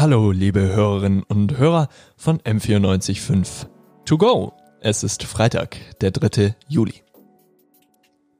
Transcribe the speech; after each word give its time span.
Hallo, 0.00 0.30
liebe 0.30 0.60
Hörerinnen 0.60 1.24
und 1.24 1.58
Hörer 1.58 1.88
von 2.16 2.38
M945 2.42 3.66
To 4.04 4.16
Go. 4.16 4.52
Es 4.80 5.02
ist 5.02 5.24
Freitag, 5.24 5.76
der 6.00 6.12
3. 6.12 6.54
Juli. 6.68 7.02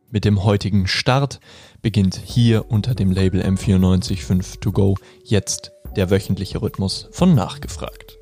Mit 0.09 0.25
dem 0.25 0.45
heutigen 0.45 0.87
Start 0.87 1.41
beginnt 1.83 2.15
hier 2.15 2.71
unter 2.71 2.95
dem 2.95 3.11
Label 3.11 3.43
M945 3.43 4.61
To 4.61 4.71
Go 4.71 4.95
jetzt 5.25 5.73
der 5.97 6.11
wöchentliche 6.11 6.63
Rhythmus 6.63 7.09
von 7.11 7.35
Nachgefragt. 7.35 8.19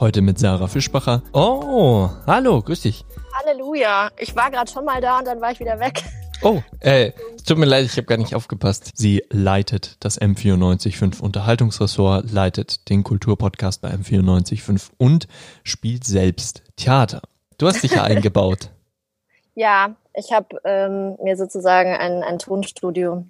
Heute 0.00 0.20
mit 0.20 0.40
Sarah 0.40 0.66
Fischbacher. 0.66 1.22
Oh, 1.32 2.10
hallo, 2.26 2.60
grüß 2.60 2.80
dich. 2.80 3.04
Halleluja. 3.34 4.10
Ich 4.18 4.34
war 4.34 4.50
gerade 4.50 4.68
schon 4.68 4.84
mal 4.84 5.00
da 5.00 5.20
und 5.20 5.28
dann 5.28 5.40
war 5.40 5.52
ich 5.52 5.60
wieder 5.60 5.78
weg. 5.78 6.02
Oh, 6.42 6.62
äh, 6.80 7.12
tut 7.46 7.58
mir 7.58 7.66
leid, 7.66 7.84
ich 7.84 7.96
habe 7.98 8.06
gar 8.06 8.16
nicht 8.16 8.34
aufgepasst. 8.34 8.92
Sie 8.94 9.22
leitet 9.28 9.96
das 10.00 10.18
M945 10.18 11.20
Unterhaltungsressort, 11.20 12.30
leitet 12.30 12.88
den 12.88 13.04
Kulturpodcast 13.04 13.82
bei 13.82 13.90
M945 13.90 14.90
und 14.96 15.28
spielt 15.64 16.04
selbst 16.04 16.62
Theater. 16.76 17.20
Du 17.58 17.66
hast 17.66 17.82
dich 17.82 17.92
ja 17.92 18.02
eingebaut. 18.04 18.70
Ja, 19.54 19.96
ich 20.14 20.32
habe 20.32 20.60
ähm, 20.64 21.16
mir 21.22 21.36
sozusagen 21.36 21.94
ein, 21.94 22.22
ein 22.22 22.38
Tonstudio 22.38 23.26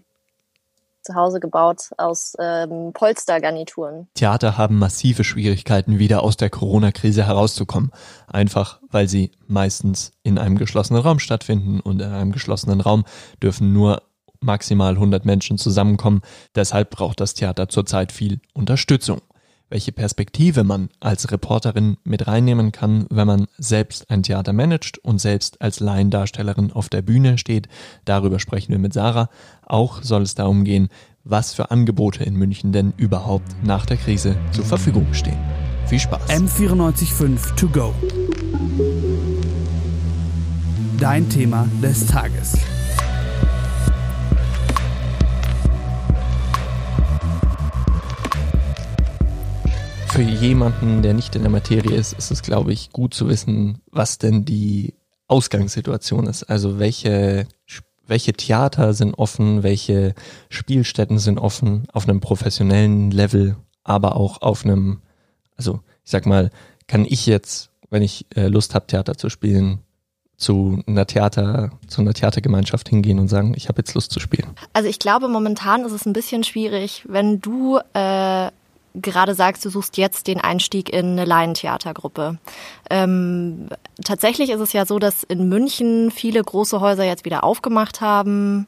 zu 1.11 1.15
Hause 1.17 1.41
gebaut 1.41 1.91
aus 1.99 2.37
ähm, 2.39 2.93
Polstergarnituren. 2.93 4.09
Theater 4.15 4.57
haben 4.57 4.79
massive 4.79 5.25
Schwierigkeiten, 5.25 5.99
wieder 5.99 6.23
aus 6.23 6.37
der 6.37 6.51
Corona-Krise 6.51 7.27
herauszukommen. 7.27 7.91
Einfach, 8.27 8.81
weil 8.91 9.09
sie 9.09 9.33
meistens 9.47 10.13
in 10.23 10.39
einem 10.39 10.57
geschlossenen 10.57 11.03
Raum 11.03 11.19
stattfinden 11.19 11.81
und 11.81 12.01
in 12.01 12.11
einem 12.11 12.33
geschlossenen 12.33 12.81
Raum 12.81 13.05
dürfen 13.43 13.73
nur 13.73 14.03
maximal 14.41 14.95
100 14.95 15.25
Menschen 15.25 15.59
zusammenkommen. 15.59 16.23
Deshalb 16.55 16.91
braucht 16.91 17.21
das 17.21 17.35
Theater 17.35 17.69
zurzeit 17.69 18.13
viel 18.13 18.41
Unterstützung 18.55 19.21
welche 19.71 19.93
Perspektive 19.93 20.65
man 20.65 20.91
als 20.99 21.31
Reporterin 21.31 21.97
mit 22.05 22.27
reinnehmen 22.27 22.73
kann, 22.73 23.07
wenn 23.09 23.27
man 23.27 23.47
selbst 23.57 24.11
ein 24.11 24.23
Theater 24.23 24.53
managt 24.53 24.99
und 24.99 25.21
selbst 25.21 25.63
als 25.63 25.81
Laiendarstellerin 25.81 26.73
auf 26.73 26.89
der 26.89 27.03
Bühne 27.03 27.39
steht. 27.39 27.69
Darüber 28.05 28.39
sprechen 28.41 28.73
wir 28.73 28.79
mit 28.79 28.93
Sarah. 28.93 29.31
Auch 29.65 30.03
soll 30.03 30.23
es 30.23 30.35
darum 30.35 30.65
gehen, 30.65 30.89
was 31.25 31.55
für 31.55 31.71
Angebote 31.71 32.25
in 32.25 32.35
München 32.35 32.73
denn 32.73 32.93
überhaupt 32.97 33.47
nach 33.63 33.87
der 33.87 33.97
Krise 33.97 34.37
zur 34.53 34.65
Verfügung 34.65 35.15
stehen. 35.15 35.39
Viel 35.87 36.01
Spaß. 36.01 36.29
M945 36.29 37.55
To 37.57 37.69
Go. 37.69 37.95
Dein 40.99 41.29
Thema 41.29 41.67
des 41.83 42.07
Tages. 42.07 42.59
Für 50.13 50.23
jemanden, 50.23 51.03
der 51.03 51.15
nicht 51.15 51.37
in 51.37 51.43
der 51.43 51.53
Materie 51.53 51.97
ist, 51.97 52.15
ist 52.15 52.33
es, 52.33 52.43
glaube 52.43 52.73
ich, 52.73 52.91
gut 52.91 53.15
zu 53.15 53.29
wissen, 53.29 53.81
was 53.93 54.19
denn 54.19 54.45
die 54.45 54.95
Ausgangssituation 55.29 56.27
ist. 56.27 56.43
Also 56.45 56.81
welche, 56.81 57.47
welche 58.09 58.33
Theater 58.33 58.93
sind 58.93 59.15
offen, 59.15 59.63
welche 59.63 60.15
Spielstätten 60.49 61.21
sind 61.21 61.39
offen 61.39 61.87
auf 61.93 62.09
einem 62.09 62.21
professionellen 62.21 63.13
Level, 63.13 63.57
aber 63.85 64.17
auch 64.17 64.43
auf 64.43 64.65
einem, 64.65 65.01
also 65.57 65.81
ich 66.05 66.11
sag 66.11 66.27
mal, 66.27 66.51
kann 66.89 67.05
ich 67.05 67.27
jetzt, 67.27 67.71
wenn 67.89 68.03
ich 68.03 68.27
äh, 68.35 68.49
Lust 68.49 68.75
habe, 68.75 68.89
Theater 68.89 69.17
zu 69.17 69.29
spielen, 69.29 69.79
zu 70.37 70.83
einer 70.89 71.07
Theater, 71.07 71.71
zu 71.87 72.01
einer 72.01 72.15
Theatergemeinschaft 72.15 72.89
hingehen 72.89 73.21
und 73.21 73.29
sagen, 73.29 73.55
ich 73.57 73.69
habe 73.69 73.79
jetzt 73.79 73.95
Lust 73.95 74.11
zu 74.11 74.19
spielen? 74.19 74.49
Also 74.73 74.89
ich 74.89 74.99
glaube, 74.99 75.29
momentan 75.29 75.85
ist 75.85 75.93
es 75.93 76.05
ein 76.05 76.15
bisschen 76.15 76.43
schwierig, 76.43 77.05
wenn 77.07 77.41
du 77.41 77.79
äh, 77.95 78.51
gerade 78.95 79.35
sagst, 79.35 79.65
du 79.65 79.71
suchst 79.71 79.97
jetzt 79.97 80.27
den 80.27 80.41
Einstieg 80.41 80.93
in 80.93 81.13
eine 81.13 81.25
Laientheatergruppe. 81.25 82.39
Ähm, 82.91 83.69
tatsächlich 84.05 84.51
ist 84.51 84.61
es 84.61 84.73
ja 84.73 84.87
so, 84.87 84.99
dass 84.99 85.23
in 85.23 85.49
München 85.49 86.11
viele 86.11 86.43
große 86.43 86.81
Häuser 86.81 87.05
jetzt 87.05 87.25
wieder 87.25 87.45
aufgemacht 87.45 88.01
haben. 88.01 88.67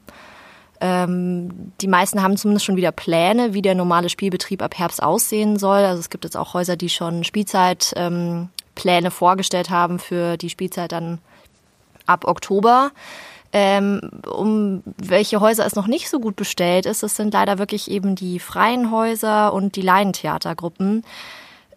Ähm, 0.81 1.73
die 1.81 1.89
meisten 1.89 2.23
haben 2.23 2.37
zumindest 2.37 2.67
schon 2.67 2.77
wieder 2.77 2.93
Pläne, 2.93 3.55
wie 3.55 3.63
der 3.63 3.75
normale 3.75 4.09
Spielbetrieb 4.09 4.63
ab 4.63 4.79
Herbst 4.79 5.03
aussehen 5.03 5.59
soll. 5.59 5.79
Also 5.79 6.01
es 6.01 6.11
gibt 6.11 6.25
jetzt 6.25 6.37
auch 6.37 6.55
Häuser, 6.55 6.77
die 6.77 6.89
schon 6.89 7.25
Spielzeitpläne 7.25 8.49
ähm, 8.87 9.11
vorgestellt 9.11 9.71
haben 9.71 9.99
für 9.99 10.37
die 10.37 10.51
Spielzeit 10.51 10.93
dann 10.93 11.19
ab 12.07 12.27
Oktober. 12.27 12.91
Ähm, 13.55 14.01
um 14.31 14.83
welche 14.97 15.41
Häuser 15.41 15.67
es 15.67 15.75
noch 15.75 15.87
nicht 15.87 16.09
so 16.09 16.21
gut 16.21 16.37
bestellt 16.37 16.87
ist, 16.87 17.03
das 17.03 17.17
sind 17.17 17.35
leider 17.35 17.59
wirklich 17.59 17.91
eben 17.91 18.15
die 18.15 18.39
freien 18.39 18.91
Häuser 18.91 19.53
und 19.53 19.77
die 19.77 19.83
Laientheatergruppen. 19.83 21.05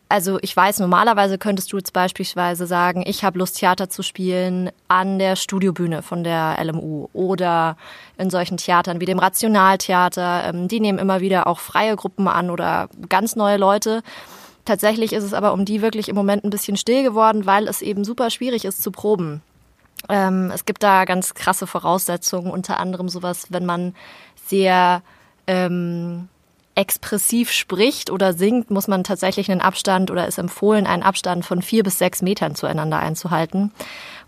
Also 0.07 0.37
ich 0.41 0.55
weiß, 0.55 0.79
normalerweise 0.79 1.37
könntest 1.37 1.73
du 1.73 1.77
jetzt 1.77 1.91
beispielsweise 1.91 2.67
sagen, 2.67 3.03
ich 3.05 3.23
habe 3.23 3.39
Lust, 3.39 3.57
Theater 3.57 3.89
zu 3.89 4.03
spielen 4.03 4.69
an 4.87 5.17
der 5.17 5.35
Studiobühne 5.35 6.03
von 6.03 6.23
der 6.23 6.57
LMU 6.63 7.09
oder 7.11 7.75
in 8.17 8.29
solchen 8.29 8.57
Theatern 8.57 9.01
wie 9.01 9.05
dem 9.05 9.19
Rationaltheater. 9.19 10.43
Ähm, 10.45 10.67
die 10.67 10.79
nehmen 10.79 10.99
immer 10.99 11.21
wieder 11.21 11.47
auch 11.47 11.59
freie 11.59 11.95
Gruppen 11.95 12.27
an 12.27 12.51
oder 12.51 12.87
ganz 13.09 13.35
neue 13.35 13.57
Leute. 13.57 14.03
Tatsächlich 14.63 15.11
ist 15.11 15.23
es 15.23 15.33
aber 15.33 15.53
um 15.53 15.65
die 15.65 15.81
wirklich 15.81 16.07
im 16.07 16.15
Moment 16.15 16.43
ein 16.43 16.49
bisschen 16.51 16.77
still 16.77 17.03
geworden, 17.03 17.45
weil 17.45 17.67
es 17.67 17.81
eben 17.81 18.05
super 18.05 18.29
schwierig 18.29 18.63
ist 18.63 18.83
zu 18.83 18.91
proben. 18.91 19.41
Ähm, 20.09 20.51
es 20.53 20.65
gibt 20.65 20.83
da 20.83 21.05
ganz 21.05 21.33
krasse 21.33 21.67
Voraussetzungen, 21.67 22.51
unter 22.51 22.79
anderem 22.79 23.09
sowas, 23.09 23.47
wenn 23.49 23.65
man 23.65 23.95
sehr 24.47 25.01
ähm, 25.47 26.29
expressiv 26.75 27.51
spricht 27.51 28.11
oder 28.11 28.33
singt, 28.33 28.69
muss 28.69 28.87
man 28.87 29.03
tatsächlich 29.03 29.49
einen 29.49 29.61
Abstand 29.61 30.11
oder 30.11 30.27
ist 30.27 30.37
empfohlen, 30.37 30.85
einen 30.85 31.03
Abstand 31.03 31.45
von 31.45 31.61
vier 31.61 31.83
bis 31.83 31.97
sechs 31.97 32.21
Metern 32.21 32.55
zueinander 32.55 32.99
einzuhalten. 32.99 33.71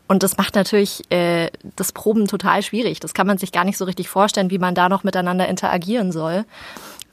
Und 0.08 0.24
das 0.24 0.38
macht 0.38 0.56
natürlich 0.56 1.04
äh, 1.12 1.52
das 1.76 1.92
Proben 1.92 2.28
total 2.28 2.64
schwierig. 2.64 3.02
Das 3.02 3.14
kann 3.14 3.28
man 3.28 3.38
sich 3.38 3.52
gar 3.52 3.66
nicht 3.66 3.78
so 3.78 3.84
richtig 3.84 4.08
vorstellen, 4.08 4.50
wie 4.50 4.58
man 4.58 4.74
da 4.74 4.88
noch 4.88 5.04
miteinander 5.04 5.50
interagieren 5.50 6.14
soll. 6.14 6.46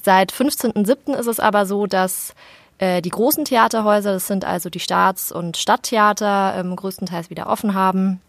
Seit 0.03 0.33
15.07. 0.33 1.15
ist 1.15 1.27
es 1.27 1.41
aber 1.41 1.67
so, 1.67 1.87
dass 1.87 2.35
äh, 2.79 3.03
die 3.03 3.11
großen 3.11 3.45
Theaterhäuser, 3.45 4.13
das 4.13 4.29
sind 4.29 4.45
also 4.45 4.71
die 4.71 4.81
Staats- 4.81 5.33
und 5.33 5.57
Stadttheater, 5.57 6.55
ähm, 6.57 6.77
größtenteils 6.77 7.31
wieder 7.31 7.49
offen 7.49 7.75
haben. 7.75 8.21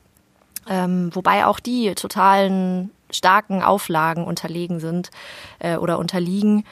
Ähm, 0.70 1.10
wobei 1.14 1.46
auch 1.46 1.60
die 1.60 1.94
totalen 1.96 2.92
starken 3.12 3.62
Auflagen 3.62 4.26
unterlegen 4.26 4.80
sind 4.80 5.10
äh, 5.60 5.78
oder 5.78 6.00
unterliegen. 6.00 6.64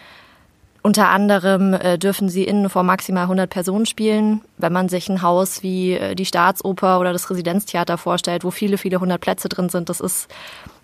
Unter 0.81 1.07
anderem 1.07 1.73
äh, 1.73 1.97
dürfen 1.97 2.27
sie 2.27 2.43
innen 2.43 2.69
vor 2.69 2.83
maximal 2.83 3.23
100 3.23 3.49
Personen 3.49 3.85
spielen. 3.85 4.41
Wenn 4.57 4.73
man 4.73 4.89
sich 4.89 5.07
ein 5.07 5.21
Haus 5.21 5.63
wie 5.63 5.93
äh, 5.93 6.13
die 6.13 6.25
Staatsoper 6.25 6.99
oder 6.99 7.13
das 7.13 7.29
Residenztheater 7.29 7.97
vorstellt, 7.97 8.43
wo 8.43 8.51
viele, 8.51 8.77
viele 8.77 8.99
hundert 8.99 9.21
Plätze 9.21 9.47
drin 9.47 9.69
sind, 9.69 9.87
das 9.87 10.01
ist 10.01 10.27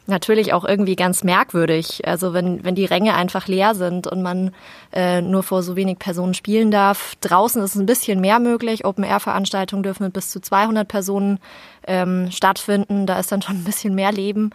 natürlich 0.09 0.53
auch 0.53 0.65
irgendwie 0.65 0.95
ganz 0.95 1.23
merkwürdig. 1.23 2.01
Also 2.05 2.33
wenn, 2.33 2.63
wenn 2.63 2.75
die 2.75 2.85
Ränge 2.85 3.15
einfach 3.15 3.47
leer 3.47 3.75
sind 3.75 4.07
und 4.07 4.21
man 4.21 4.51
äh, 4.93 5.21
nur 5.21 5.43
vor 5.43 5.63
so 5.63 5.75
wenig 5.75 5.99
Personen 5.99 6.33
spielen 6.33 6.71
darf. 6.71 7.15
Draußen 7.21 7.61
ist 7.61 7.75
es 7.75 7.81
ein 7.81 7.85
bisschen 7.85 8.19
mehr 8.19 8.39
möglich. 8.39 8.85
Open-Air-Veranstaltungen 8.85 9.83
dürfen 9.83 10.03
mit 10.03 10.13
bis 10.13 10.29
zu 10.29 10.41
200 10.41 10.87
Personen 10.87 11.39
ähm, 11.87 12.29
stattfinden. 12.31 13.05
Da 13.05 13.19
ist 13.19 13.31
dann 13.31 13.41
schon 13.41 13.57
ein 13.57 13.63
bisschen 13.63 13.95
mehr 13.95 14.11
Leben. 14.11 14.49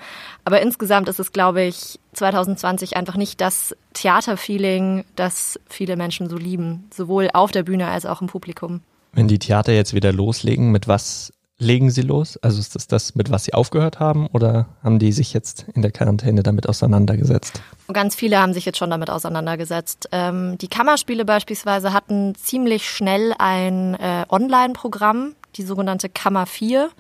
Aber 0.45 0.61
insgesamt 0.61 1.09
ist 1.09 1.21
es, 1.21 1.33
glaube 1.33 1.63
ich, 1.63 1.99
2020 2.13 2.97
einfach 2.97 3.17
nicht 3.17 3.41
das 3.41 3.77
Theaterfeeling, 3.93 5.05
das 5.17 5.59
viele 5.69 5.97
Menschen 5.97 6.29
so 6.29 6.37
lieben. 6.37 6.89
Sowohl 6.93 7.31
auf 7.33 7.51
der 7.51 7.63
Bühne 7.63 7.89
als 7.89 8.07
auch 8.07 8.21
im 8.21 8.27
Publikum. 8.27 8.81
Wenn 9.13 9.29
die 9.29 9.39
Theater 9.39 9.73
jetzt 9.73 9.95
wieder 9.95 10.13
loslegen, 10.13 10.73
mit 10.73 10.89
was 10.89 11.33
legen 11.59 11.91
sie 11.91 12.03
los? 12.03 12.37
Also 12.43 12.59
ist 12.59 12.75
das 12.75 12.89
das, 12.89 13.15
mit 13.15 13.31
was 13.31 13.45
sie 13.45 13.55
aufgehört 13.55 14.01
haben 14.01 14.27
oder 14.29 14.67
haben 14.83 14.99
die 14.99 15.13
sich 15.13 15.33
jetzt 15.33 15.67
in 15.75 15.83
der 15.83 15.93
Quarantäne 15.93 16.43
damit 16.43 16.69
auseinandergesetzt? 16.69 17.63
Ganz 17.93 18.15
viele 18.15 18.41
haben 18.41 18.53
sich 18.53 18.65
jetzt 18.65 18.79
schon 18.79 18.91
damit 18.91 19.11
auseinandergesetzt. 19.11 20.09
Ähm, 20.13 20.59
die 20.59 20.69
Kammerspiele 20.69 21.25
beispielsweise 21.25 21.93
hatten 21.93 22.35
ziemlich 22.35 22.89
schnell 22.89 23.35
ein 23.39 23.95
äh, 23.95 24.25
Online-Programm, 24.29 25.35
die 25.57 25.63
sogenannte 25.63 26.09
Kammer 26.09 26.47
4 26.47 26.91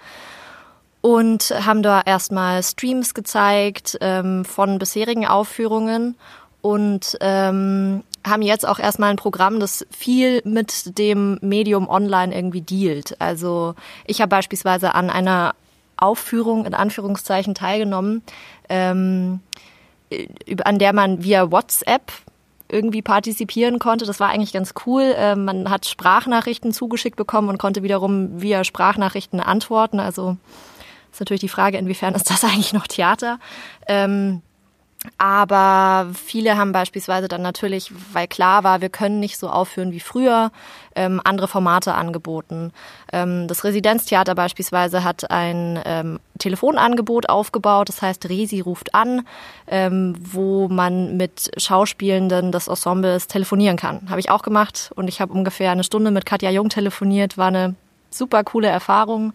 und 1.00 1.50
haben 1.50 1.82
da 1.82 2.00
erstmal 2.00 2.62
Streams 2.62 3.12
gezeigt 3.12 3.98
ähm, 4.00 4.44
von 4.44 4.78
bisherigen 4.78 5.26
Aufführungen 5.26 6.16
und 6.62 7.18
ähm, 7.20 8.04
haben 8.26 8.42
jetzt 8.42 8.66
auch 8.66 8.78
erstmal 8.78 9.10
ein 9.10 9.16
Programm, 9.16 9.60
das 9.60 9.86
viel 9.90 10.40
mit 10.44 10.98
dem 10.98 11.38
Medium 11.42 11.88
online 11.88 12.34
irgendwie 12.34 12.62
dealt. 12.62 13.20
Also 13.20 13.74
ich 14.06 14.20
habe 14.20 14.30
beispielsweise 14.30 14.94
an 14.94 15.10
einer 15.10 15.54
Aufführung 15.96 16.64
in 16.66 16.74
Anführungszeichen 16.74 17.54
teilgenommen, 17.54 18.22
ähm, 18.68 19.40
an 20.64 20.78
der 20.78 20.92
man 20.92 21.22
via 21.22 21.50
WhatsApp 21.50 22.12
irgendwie 22.68 23.02
partizipieren 23.02 23.78
konnte. 23.78 24.06
Das 24.06 24.20
war 24.20 24.30
eigentlich 24.30 24.52
ganz 24.52 24.74
cool. 24.86 25.14
Ähm, 25.16 25.44
man 25.44 25.70
hat 25.70 25.86
Sprachnachrichten 25.86 26.72
zugeschickt 26.72 27.16
bekommen 27.16 27.48
und 27.48 27.58
konnte 27.58 27.82
wiederum 27.82 28.40
via 28.40 28.64
Sprachnachrichten 28.64 29.40
antworten. 29.40 30.00
Also 30.00 30.36
ist 31.12 31.20
natürlich 31.20 31.42
die 31.42 31.48
Frage, 31.48 31.78
inwiefern 31.78 32.14
ist 32.14 32.30
das 32.30 32.42
eigentlich 32.44 32.72
noch 32.72 32.86
Theater? 32.86 33.38
Ähm, 33.86 34.42
Aber 35.18 36.10
viele 36.14 36.56
haben 36.56 36.72
beispielsweise 36.72 37.28
dann 37.28 37.42
natürlich, 37.42 37.92
weil 38.12 38.26
klar 38.26 38.64
war, 38.64 38.80
wir 38.80 38.88
können 38.88 39.20
nicht 39.20 39.38
so 39.38 39.48
aufführen 39.48 39.92
wie 39.92 40.00
früher, 40.00 40.50
ähm, 40.96 41.20
andere 41.24 41.46
Formate 41.46 41.94
angeboten. 41.94 42.72
Ähm, 43.12 43.46
das 43.46 43.64
Residenztheater 43.64 44.34
beispielsweise 44.34 45.04
hat 45.04 45.30
ein 45.30 45.78
ähm, 45.84 46.20
Telefonangebot 46.38 47.28
aufgebaut, 47.28 47.88
das 47.88 48.00
heißt 48.00 48.28
Resi 48.28 48.60
ruft 48.60 48.94
an, 48.94 49.26
ähm, 49.66 50.16
wo 50.18 50.68
man 50.68 51.16
mit 51.16 51.50
Schauspielenden 51.58 52.50
des 52.50 52.68
Ensembles 52.68 53.26
telefonieren 53.26 53.76
kann. 53.76 54.08
Habe 54.08 54.20
ich 54.20 54.30
auch 54.30 54.42
gemacht 54.42 54.90
und 54.96 55.08
ich 55.08 55.20
habe 55.20 55.32
ungefähr 55.32 55.70
eine 55.70 55.84
Stunde 55.84 56.10
mit 56.10 56.26
Katja 56.26 56.50
Jung 56.50 56.70
telefoniert, 56.70 57.36
war 57.36 57.48
eine 57.48 57.74
super 58.10 58.42
coole 58.42 58.68
Erfahrung. 58.68 59.34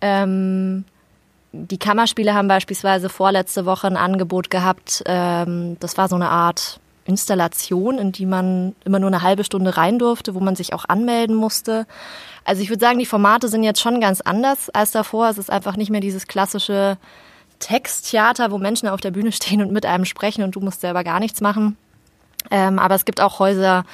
Ähm, 0.00 0.84
die 1.54 1.78
Kammerspiele 1.78 2.34
haben 2.34 2.48
beispielsweise 2.48 3.08
vorletzte 3.08 3.64
Woche 3.64 3.86
ein 3.86 3.96
Angebot 3.96 4.50
gehabt. 4.50 5.02
Ähm, 5.06 5.76
das 5.80 5.96
war 5.96 6.08
so 6.08 6.16
eine 6.16 6.28
Art 6.28 6.80
Installation, 7.04 7.98
in 7.98 8.12
die 8.12 8.26
man 8.26 8.74
immer 8.84 8.98
nur 8.98 9.08
eine 9.08 9.22
halbe 9.22 9.44
Stunde 9.44 9.76
rein 9.76 9.98
durfte, 9.98 10.34
wo 10.34 10.40
man 10.40 10.56
sich 10.56 10.72
auch 10.72 10.84
anmelden 10.88 11.36
musste. 11.36 11.86
Also 12.44 12.62
ich 12.62 12.70
würde 12.70 12.84
sagen, 12.84 12.98
die 12.98 13.06
Formate 13.06 13.48
sind 13.48 13.62
jetzt 13.62 13.80
schon 13.80 14.00
ganz 14.00 14.20
anders 14.20 14.70
als 14.70 14.90
davor. 14.90 15.28
Es 15.28 15.38
ist 15.38 15.50
einfach 15.50 15.76
nicht 15.76 15.90
mehr 15.90 16.00
dieses 16.00 16.26
klassische 16.26 16.96
Texttheater, 17.58 18.50
wo 18.50 18.58
Menschen 18.58 18.88
auf 18.88 19.00
der 19.00 19.10
Bühne 19.12 19.32
stehen 19.32 19.62
und 19.62 19.72
mit 19.72 19.86
einem 19.86 20.04
sprechen 20.04 20.42
und 20.42 20.56
du 20.56 20.60
musst 20.60 20.80
selber 20.80 21.04
gar 21.04 21.20
nichts 21.20 21.40
machen. 21.40 21.76
Ähm, 22.50 22.78
aber 22.78 22.94
es 22.94 23.04
gibt 23.04 23.20
auch 23.20 23.38
Häuser, 23.38 23.84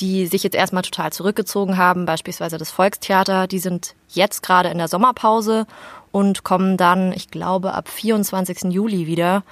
die 0.00 0.26
sich 0.26 0.42
jetzt 0.42 0.54
erstmal 0.54 0.82
total 0.82 1.12
zurückgezogen 1.12 1.76
haben, 1.76 2.06
beispielsweise 2.06 2.58
das 2.58 2.70
Volkstheater. 2.70 3.46
Die 3.46 3.58
sind 3.58 3.94
jetzt 4.08 4.42
gerade 4.42 4.68
in 4.68 4.78
der 4.78 4.88
Sommerpause 4.88 5.66
und 6.12 6.44
kommen 6.44 6.76
dann, 6.76 7.12
ich 7.12 7.30
glaube, 7.30 7.74
ab 7.74 7.88
24. 7.88 8.72
Juli 8.72 9.06
wieder 9.06 9.42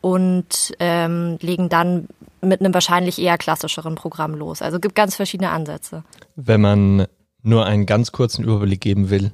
und 0.00 0.74
ähm, 0.78 1.38
legen 1.40 1.68
dann 1.68 2.08
mit 2.40 2.60
einem 2.60 2.74
wahrscheinlich 2.74 3.18
eher 3.18 3.38
klassischeren 3.38 3.94
Programm 3.94 4.34
los. 4.34 4.62
Also 4.62 4.80
gibt 4.80 4.94
ganz 4.94 5.16
verschiedene 5.16 5.50
Ansätze. 5.50 6.02
Wenn 6.34 6.60
man 6.60 7.06
nur 7.42 7.64
einen 7.66 7.86
ganz 7.86 8.12
kurzen 8.12 8.44
Überblick 8.44 8.80
geben 8.80 9.10
will, 9.10 9.32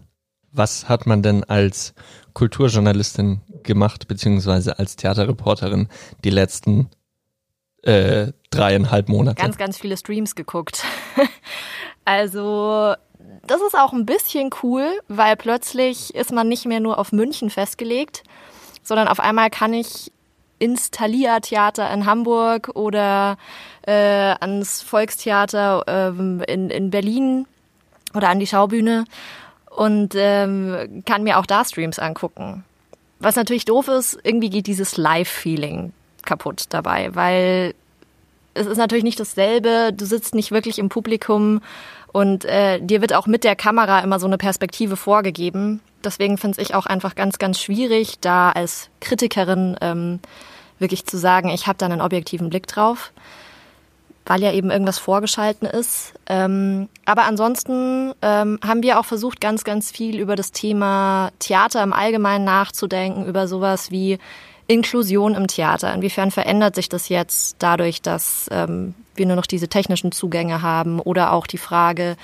was 0.53 0.89
hat 0.89 1.07
man 1.07 1.23
denn 1.23 1.45
als 1.45 1.95
Kulturjournalistin 2.35 3.41
gemacht, 3.63 4.09
beziehungsweise 4.09 4.79
als 4.79 4.97
Theaterreporterin 4.97 5.89
die 6.25 6.31
letzten 6.31 6.89
äh, 7.83 8.33
dreieinhalb 8.51 9.09
Monate. 9.09 9.41
Ganz, 9.41 9.57
ganz 9.57 9.79
viele 9.79 9.97
Streams 9.97 10.35
geguckt. 10.35 10.85
also 12.05 12.95
das 13.51 13.61
ist 13.61 13.77
auch 13.77 13.93
ein 13.93 14.07
bisschen 14.07 14.51
cool, 14.63 14.87
weil 15.09 15.37
plötzlich 15.37 16.15
ist 16.15 16.33
man 16.33 16.49
nicht 16.49 16.67
mehr 16.67 16.81
nur 16.81 16.99
auf 16.99 17.13
München 17.13 17.51
festgelegt, 17.51 18.23
sondern 18.83 19.09
auf 19.09 19.21
einmal 19.21 19.51
kann 19.51 19.75
ich 19.75 20.13
ins 20.59 20.91
Thalia-Theater 20.91 21.91
in 21.93 22.07
Hamburg 22.07 22.71
oder 22.75 23.39
äh, 23.87 23.93
ans 24.41 24.83
Volkstheater 24.83 25.85
ähm, 25.87 26.43
in, 26.47 26.71
in 26.71 26.91
Berlin 26.91 27.47
oder 28.15 28.29
an 28.29 28.41
die 28.41 28.47
Schaubühne 28.47 29.05
und 29.71 30.15
ähm, 30.17 31.03
kann 31.07 31.23
mir 31.23 31.39
auch 31.39 31.47
da 31.47 31.65
Streams 31.65 31.99
angucken. 31.99 32.65
Was 33.21 33.37
natürlich 33.37 33.65
doof 33.65 33.89
ist, 33.89 34.19
irgendwie 34.23 34.51
geht 34.51 34.67
dieses 34.67 34.97
Live-Feeling 34.97 35.93
kaputt 36.25 36.65
dabei, 36.71 37.15
weil 37.15 37.75
es 38.55 38.67
ist 38.67 38.79
natürlich 38.79 39.05
nicht 39.05 39.21
dasselbe. 39.21 39.93
Du 39.93 40.05
sitzt 40.05 40.35
nicht 40.35 40.51
wirklich 40.51 40.79
im 40.79 40.89
Publikum 40.89 41.61
und 42.13 42.45
äh, 42.45 42.81
dir 42.81 43.01
wird 43.01 43.15
auch 43.15 43.27
mit 43.27 43.45
der 43.45 43.57
Kamera 43.57 44.01
immer 44.01 44.19
so 44.19 44.27
eine 44.27 44.39
Perspektive 44.39 44.97
vorgegeben. 44.97 45.81
Deswegen 46.05 46.39
finde 46.39 46.61
ich 46.63 46.75
auch 46.75 46.87
einfach 46.87 47.15
ganz, 47.15 47.39
ganz 47.39 47.61
schwierig, 47.61 48.21
da 48.21 48.51
als 48.51 48.89
Kritikerin 49.01 49.77
ähm, 49.81 50.21
wirklich 50.79 51.07
zu 51.07 51.19
sagen, 51.19 51.49
ich 51.51 51.67
habe 51.67 51.79
da 51.79 51.87
einen 51.87 52.01
objektiven 52.01 52.51
Blick 52.51 52.67
drauf, 52.67 53.13
weil 54.25 54.43
ja 54.43 54.53
eben 54.53 54.71
irgendwas 54.71 54.99
vorgeschalten 54.99 55.67
ist. 55.67 56.15
Ähm, 56.27 56.89
aber 57.05 57.25
ansonsten 57.25 58.13
ähm, 58.23 58.59
haben 58.67 58.83
wir 58.83 59.01
auch 59.01 59.05
versucht, 59.05 59.41
ganz, 59.41 59.65
ganz 59.65 59.91
viel 59.91 60.19
über 60.19 60.37
das 60.37 60.53
Thema 60.53 61.31
Theater 61.41 61.83
im 61.83 61.93
Allgemeinen 61.93 62.45
nachzudenken, 62.45 63.27
über 63.27 63.49
sowas 63.49 63.91
wie 63.91 64.19
Inklusion 64.69 65.35
im 65.35 65.49
Theater. 65.49 65.93
Inwiefern 65.93 66.31
verändert 66.31 66.75
sich 66.75 66.89
das 66.89 67.09
jetzt 67.09 67.57
dadurch, 67.59 68.03
dass 68.03 68.49
ähm, 68.53 68.95
wir 69.15 69.27
nur 69.27 69.35
noch 69.35 69.47
diese 69.47 69.69
technischen 69.69 70.13
Zugänge 70.13 70.63
haben 70.63 71.01
oder 71.01 71.33
auch 71.33 71.47
die 71.47 71.59
Frage, 71.59 72.17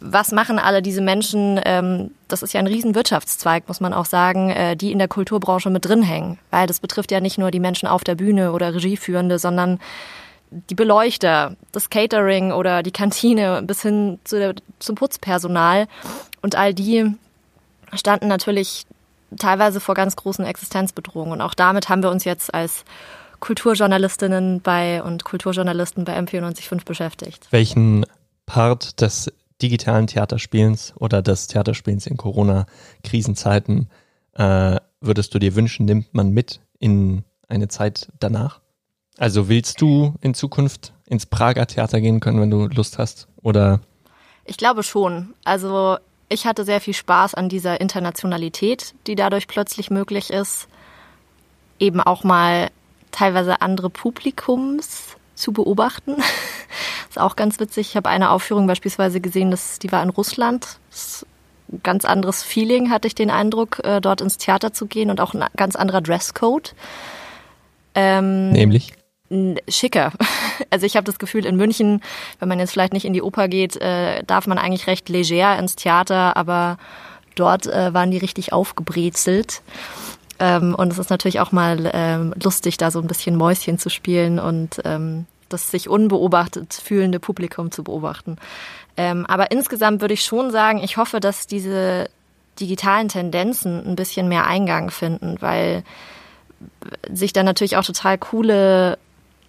was 0.00 0.30
machen 0.30 0.60
alle 0.60 0.80
diese 0.80 1.00
Menschen? 1.00 1.60
Ähm, 1.64 2.12
das 2.28 2.42
ist 2.42 2.54
ja 2.54 2.60
ein 2.60 2.68
Riesenwirtschaftszweig, 2.68 3.66
muss 3.66 3.80
man 3.80 3.92
auch 3.92 4.06
sagen, 4.06 4.50
äh, 4.50 4.76
die 4.76 4.92
in 4.92 4.98
der 4.98 5.08
Kulturbranche 5.08 5.70
mit 5.70 5.84
drin 5.84 6.02
hängen. 6.02 6.38
Weil 6.50 6.68
das 6.68 6.78
betrifft 6.78 7.10
ja 7.10 7.20
nicht 7.20 7.36
nur 7.36 7.50
die 7.50 7.60
Menschen 7.60 7.88
auf 7.88 8.04
der 8.04 8.14
Bühne 8.14 8.52
oder 8.52 8.72
Regieführende, 8.72 9.40
sondern 9.40 9.80
die 10.50 10.76
Beleuchter, 10.76 11.56
das 11.72 11.90
Catering 11.90 12.52
oder 12.52 12.84
die 12.84 12.92
Kantine 12.92 13.62
bis 13.62 13.82
hin 13.82 14.20
zu 14.22 14.38
der, 14.38 14.54
zum 14.78 14.94
Putzpersonal. 14.94 15.88
Und 16.42 16.54
all 16.54 16.72
die 16.74 17.12
standen 17.92 18.28
natürlich 18.28 18.86
teilweise 19.36 19.80
vor 19.80 19.94
ganz 19.94 20.16
großen 20.16 20.44
Existenzbedrohungen. 20.44 21.32
Und 21.32 21.40
auch 21.40 21.54
damit 21.54 21.88
haben 21.88 22.02
wir 22.02 22.10
uns 22.10 22.24
jetzt 22.24 22.52
als 22.54 22.84
Kulturjournalistinnen 23.40 24.60
bei 24.60 25.02
und 25.02 25.24
Kulturjournalisten 25.24 26.04
bei 26.04 26.18
M945 26.18 26.84
beschäftigt. 26.84 27.48
Welchen 27.50 28.04
Part 28.46 29.00
des 29.00 29.32
digitalen 29.62 30.06
Theaterspielens 30.06 30.94
oder 30.96 31.22
des 31.22 31.46
Theaterspielens 31.48 32.06
in 32.06 32.16
Corona-Krisenzeiten 32.16 33.88
äh, 34.34 34.76
würdest 35.00 35.34
du 35.34 35.38
dir 35.38 35.54
wünschen, 35.54 35.86
nimmt 35.86 36.14
man 36.14 36.30
mit 36.30 36.60
in 36.78 37.24
eine 37.48 37.68
Zeit 37.68 38.08
danach? 38.18 38.60
Also 39.16 39.48
willst 39.48 39.80
du 39.80 40.14
in 40.20 40.34
Zukunft 40.34 40.92
ins 41.06 41.26
Prager 41.26 41.66
Theater 41.66 42.00
gehen 42.00 42.20
können, 42.20 42.40
wenn 42.40 42.50
du 42.50 42.66
Lust 42.68 42.98
hast? 42.98 43.28
Oder? 43.42 43.80
Ich 44.44 44.56
glaube 44.56 44.82
schon. 44.82 45.34
Also 45.44 45.98
ich 46.28 46.46
hatte 46.46 46.64
sehr 46.64 46.80
viel 46.80 46.94
Spaß 46.94 47.34
an 47.34 47.48
dieser 47.48 47.80
Internationalität, 47.80 48.94
die 49.06 49.14
dadurch 49.14 49.46
plötzlich 49.46 49.90
möglich 49.90 50.30
ist. 50.30 50.68
Eben 51.78 52.00
auch 52.00 52.24
mal 52.24 52.70
teilweise 53.12 53.60
andere 53.60 53.90
Publikums 53.90 55.16
zu 55.34 55.52
beobachten. 55.52 56.16
ist 57.08 57.18
auch 57.18 57.36
ganz 57.36 57.60
witzig. 57.60 57.90
Ich 57.90 57.96
habe 57.96 58.08
eine 58.08 58.30
Aufführung 58.30 58.66
beispielsweise 58.66 59.20
gesehen, 59.20 59.50
dass 59.50 59.78
die 59.78 59.90
war 59.92 60.02
in 60.02 60.10
Russland. 60.10 60.78
Das 60.90 61.26
ein 61.70 61.82
ganz 61.82 62.04
anderes 62.04 62.42
Feeling, 62.42 62.90
hatte 62.90 63.08
ich 63.08 63.14
den 63.14 63.30
Eindruck, 63.30 63.80
äh, 63.84 64.00
dort 64.00 64.20
ins 64.20 64.38
Theater 64.38 64.72
zu 64.72 64.86
gehen 64.86 65.10
und 65.10 65.20
auch 65.20 65.34
ein 65.34 65.44
ganz 65.56 65.76
anderer 65.76 66.00
Dresscode. 66.00 66.74
Ähm, 67.94 68.52
Nämlich? 68.52 68.92
schicker. 69.68 70.12
Also 70.70 70.86
ich 70.86 70.96
habe 70.96 71.04
das 71.04 71.18
Gefühl, 71.18 71.46
in 71.46 71.56
München, 71.56 72.02
wenn 72.38 72.48
man 72.48 72.58
jetzt 72.58 72.72
vielleicht 72.72 72.92
nicht 72.92 73.04
in 73.04 73.12
die 73.12 73.22
Oper 73.22 73.48
geht, 73.48 73.76
äh, 73.76 74.22
darf 74.24 74.46
man 74.46 74.58
eigentlich 74.58 74.86
recht 74.86 75.08
leger 75.08 75.58
ins 75.58 75.76
Theater, 75.76 76.36
aber 76.36 76.78
dort 77.34 77.66
äh, 77.66 77.94
waren 77.94 78.10
die 78.10 78.18
richtig 78.18 78.52
aufgebrezelt. 78.52 79.62
Ähm, 80.38 80.74
und 80.74 80.92
es 80.92 80.98
ist 80.98 81.10
natürlich 81.10 81.40
auch 81.40 81.52
mal 81.52 81.90
ähm, 81.92 82.34
lustig, 82.42 82.76
da 82.76 82.90
so 82.90 83.00
ein 83.00 83.08
bisschen 83.08 83.36
Mäuschen 83.36 83.78
zu 83.78 83.90
spielen 83.90 84.38
und 84.38 84.80
ähm, 84.84 85.26
das 85.48 85.70
sich 85.70 85.88
unbeobachtet 85.88 86.74
fühlende 86.74 87.18
Publikum 87.18 87.72
zu 87.72 87.82
beobachten. 87.82 88.36
Ähm, 88.96 89.26
aber 89.26 89.50
insgesamt 89.50 90.00
würde 90.00 90.14
ich 90.14 90.24
schon 90.24 90.50
sagen, 90.50 90.82
ich 90.82 90.96
hoffe, 90.96 91.20
dass 91.20 91.46
diese 91.46 92.08
digitalen 92.60 93.08
Tendenzen 93.08 93.86
ein 93.86 93.96
bisschen 93.96 94.28
mehr 94.28 94.46
Eingang 94.46 94.90
finden, 94.90 95.36
weil 95.40 95.84
sich 97.10 97.32
dann 97.32 97.46
natürlich 97.46 97.76
auch 97.76 97.84
total 97.84 98.18
coole 98.18 98.98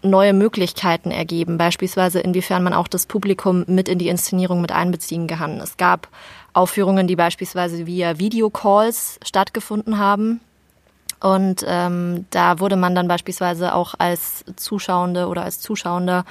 neue 0.02 0.34
Möglichkeiten 0.34 1.12
ergeben, 1.12 1.58
beispielsweise 1.58 2.20
inwiefern 2.20 2.64
man 2.64 2.74
auch 2.74 2.88
das 2.88 3.06
Publikum 3.06 3.66
mit 3.68 3.90
in 3.90 4.00
die 4.00 4.08
Inszenierung 4.08 4.62
mit 4.62 4.72
einbeziehen 4.72 5.28
kann. 5.28 5.60
Es 5.60 5.78
gab 5.78 6.08
Aufführungen, 6.54 7.08
die 7.08 7.16
beispielsweise 7.16 7.86
via 7.86 8.20
Videocalls 8.20 9.20
stattgefunden 9.24 9.98
haben. 9.98 10.42
Und 11.22 11.66
ähm, 11.68 12.26
da 12.30 12.62
wurde 12.62 12.78
man 12.78 12.96
dann 12.96 13.10
beispielsweise 13.10 13.76
auch 13.76 13.94
als 13.98 14.46
Zuschauende 14.56 15.28
oder 15.28 15.44
als 15.44 15.60
Zuschauender 15.60 16.24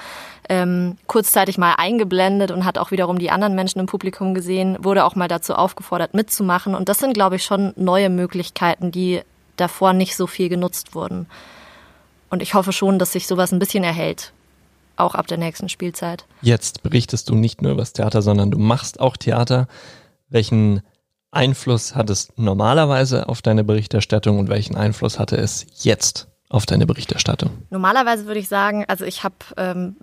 ähm, 0.48 0.96
kurzzeitig 1.06 1.58
mal 1.58 1.74
eingeblendet 1.76 2.50
und 2.50 2.64
hat 2.64 2.78
auch 2.78 2.90
wiederum 2.90 3.18
die 3.18 3.30
anderen 3.30 3.54
Menschen 3.54 3.80
im 3.80 3.86
Publikum 3.86 4.32
gesehen, 4.32 4.78
wurde 4.80 5.04
auch 5.04 5.14
mal 5.14 5.28
dazu 5.28 5.54
aufgefordert 5.54 6.14
mitzumachen. 6.14 6.74
Und 6.74 6.88
das 6.88 7.00
sind, 7.00 7.12
glaube 7.12 7.36
ich, 7.36 7.44
schon 7.44 7.74
neue 7.76 8.08
Möglichkeiten, 8.08 8.90
die 8.90 9.20
davor 9.56 9.92
nicht 9.92 10.16
so 10.16 10.26
viel 10.26 10.48
genutzt 10.48 10.94
wurden. 10.94 11.26
Und 12.30 12.42
ich 12.42 12.54
hoffe 12.54 12.72
schon, 12.72 12.98
dass 12.98 13.12
sich 13.12 13.26
sowas 13.26 13.52
ein 13.52 13.58
bisschen 13.58 13.84
erhält. 13.84 14.32
Auch 14.96 15.14
ab 15.14 15.26
der 15.26 15.38
nächsten 15.38 15.68
Spielzeit. 15.68 16.24
Jetzt 16.42 16.82
berichtest 16.82 17.28
du 17.28 17.34
nicht 17.34 17.62
nur 17.62 17.72
über 17.72 17.82
das 17.82 17.92
Theater, 17.92 18.20
sondern 18.20 18.50
du 18.50 18.58
machst 18.58 19.00
auch 19.00 19.16
Theater. 19.16 19.68
Welchen 20.28 20.82
Einfluss 21.30 21.94
hat 21.94 22.10
es 22.10 22.32
normalerweise 22.36 23.28
auf 23.28 23.42
deine 23.42 23.64
Berichterstattung 23.64 24.38
und 24.38 24.48
welchen 24.48 24.76
Einfluss 24.76 25.18
hatte 25.18 25.36
es 25.36 25.66
jetzt 25.82 26.26
auf 26.48 26.66
deine 26.66 26.86
Berichterstattung? 26.86 27.50
Normalerweise 27.70 28.26
würde 28.26 28.40
ich 28.40 28.48
sagen, 28.48 28.84
also 28.88 29.04
ich 29.04 29.22
habe 29.24 29.36
ähm, 29.56 29.96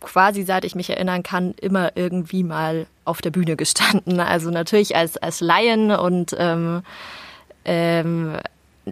quasi 0.00 0.42
seit 0.42 0.64
ich 0.64 0.74
mich 0.74 0.90
erinnern 0.90 1.22
kann, 1.22 1.54
immer 1.60 1.96
irgendwie 1.96 2.42
mal 2.42 2.86
auf 3.04 3.22
der 3.22 3.30
Bühne 3.30 3.56
gestanden. 3.56 4.20
Also 4.20 4.50
natürlich 4.50 4.96
als, 4.96 5.16
als 5.16 5.40
Laien 5.40 5.90
und 5.90 6.34
ähm, 6.38 6.82
ähm, 7.64 8.36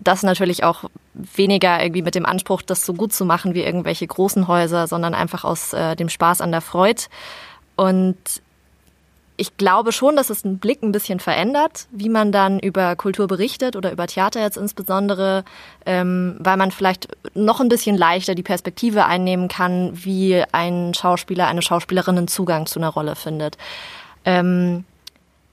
das 0.03 0.23
natürlich 0.23 0.65
auch 0.65 0.85
weniger 1.15 1.83
irgendwie 1.83 2.03
mit 2.03 2.15
dem 2.15 2.27
Anspruch, 2.27 2.63
das 2.63 2.85
so 2.85 2.95
gut 2.95 3.13
zu 3.13 3.25
machen 3.25 3.55
wie 3.55 3.63
irgendwelche 3.63 4.07
großen 4.07 4.49
Häuser, 4.49 4.87
sondern 4.87 5.15
einfach 5.15 5.45
aus 5.45 5.73
äh, 5.73 5.97
dem 5.97 6.09
Spaß 6.09 6.41
an 6.41 6.53
der 6.53 6.61
Freude. 6.61 7.03
Und 7.77 8.17
ich 9.41 9.57
glaube 9.57 9.93
schon, 9.93 10.17
dass 10.17 10.31
es 10.31 10.43
den 10.43 10.59
Blick 10.59 10.83
ein 10.83 10.91
bisschen 10.91 11.21
verändert, 11.21 11.87
wie 11.93 12.09
man 12.09 12.33
dann 12.33 12.59
über 12.59 12.97
Kultur 12.97 13.29
berichtet 13.29 13.77
oder 13.77 13.93
über 13.93 14.09
Theater 14.09 14.41
jetzt 14.41 14.57
insbesondere, 14.57 15.45
ähm, 15.87 16.37
weil 16.41 16.57
man 16.57 16.73
vielleicht 16.73 17.09
noch 17.35 17.61
ein 17.61 17.69
bisschen 17.69 17.97
leichter 17.97 18.35
die 18.35 18.43
Perspektive 18.43 19.07
einnehmen 19.07 19.47
kann, 19.47 19.93
wie 19.95 20.43
ein 20.51 20.93
Schauspieler, 20.93 21.47
eine 21.47 21.63
Schauspielerin 21.63 22.19
einen 22.19 22.29
Zugang 22.29 22.67
zu 22.67 22.81
einer 22.81 22.89
Rolle 22.89 23.15
findet. 23.15 23.57
Ähm, 24.25 24.85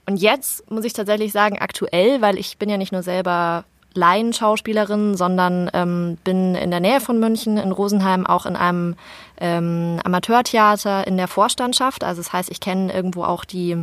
und 0.04 0.16
jetzt 0.16 0.68
muss 0.68 0.84
ich 0.84 0.92
tatsächlich 0.92 1.30
sagen, 1.30 1.58
aktuell, 1.58 2.20
weil 2.20 2.38
ich 2.38 2.58
bin 2.58 2.68
ja 2.68 2.78
nicht 2.78 2.92
nur 2.92 3.04
selber 3.04 3.64
Laienschauspielerin, 3.96 5.16
sondern 5.16 5.70
ähm, 5.72 6.18
bin 6.22 6.54
in 6.54 6.70
der 6.70 6.80
Nähe 6.80 7.00
von 7.00 7.18
München, 7.18 7.56
in 7.56 7.72
Rosenheim, 7.72 8.26
auch 8.26 8.46
in 8.46 8.56
einem 8.56 8.96
ähm, 9.40 9.98
Amateurtheater 10.04 11.06
in 11.06 11.16
der 11.16 11.28
Vorstandschaft. 11.28 12.04
Also 12.04 12.20
das 12.20 12.32
heißt, 12.32 12.50
ich 12.50 12.60
kenne 12.60 12.92
irgendwo 12.92 13.24
auch 13.24 13.44
die 13.44 13.76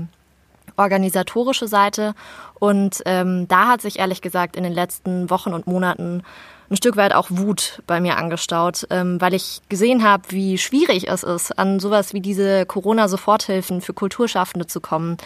organisatorische 0.77 1.67
Seite. 1.67 2.15
Und 2.59 3.01
ähm, 3.05 3.47
da 3.47 3.67
hat 3.67 3.81
sich 3.81 3.99
ehrlich 3.99 4.21
gesagt 4.21 4.55
in 4.55 4.63
den 4.63 4.73
letzten 4.73 5.29
Wochen 5.29 5.53
und 5.53 5.67
Monaten 5.67 6.23
ein 6.69 6.77
Stück 6.77 6.95
weit 6.95 7.13
auch 7.13 7.27
Wut 7.29 7.81
bei 7.85 7.99
mir 7.99 8.17
angestaut, 8.17 8.87
ähm, 8.89 9.21
weil 9.21 9.33
ich 9.33 9.61
gesehen 9.69 10.03
habe, 10.03 10.23
wie 10.29 10.57
schwierig 10.57 11.07
es 11.09 11.23
ist, 11.23 11.57
an 11.59 11.79
sowas 11.79 12.13
wie 12.13 12.21
diese 12.21 12.65
Corona-Soforthilfen 12.65 13.81
für 13.81 13.93
Kulturschaffende 13.93 14.65
zu 14.65 14.81
kommen. 14.81 15.17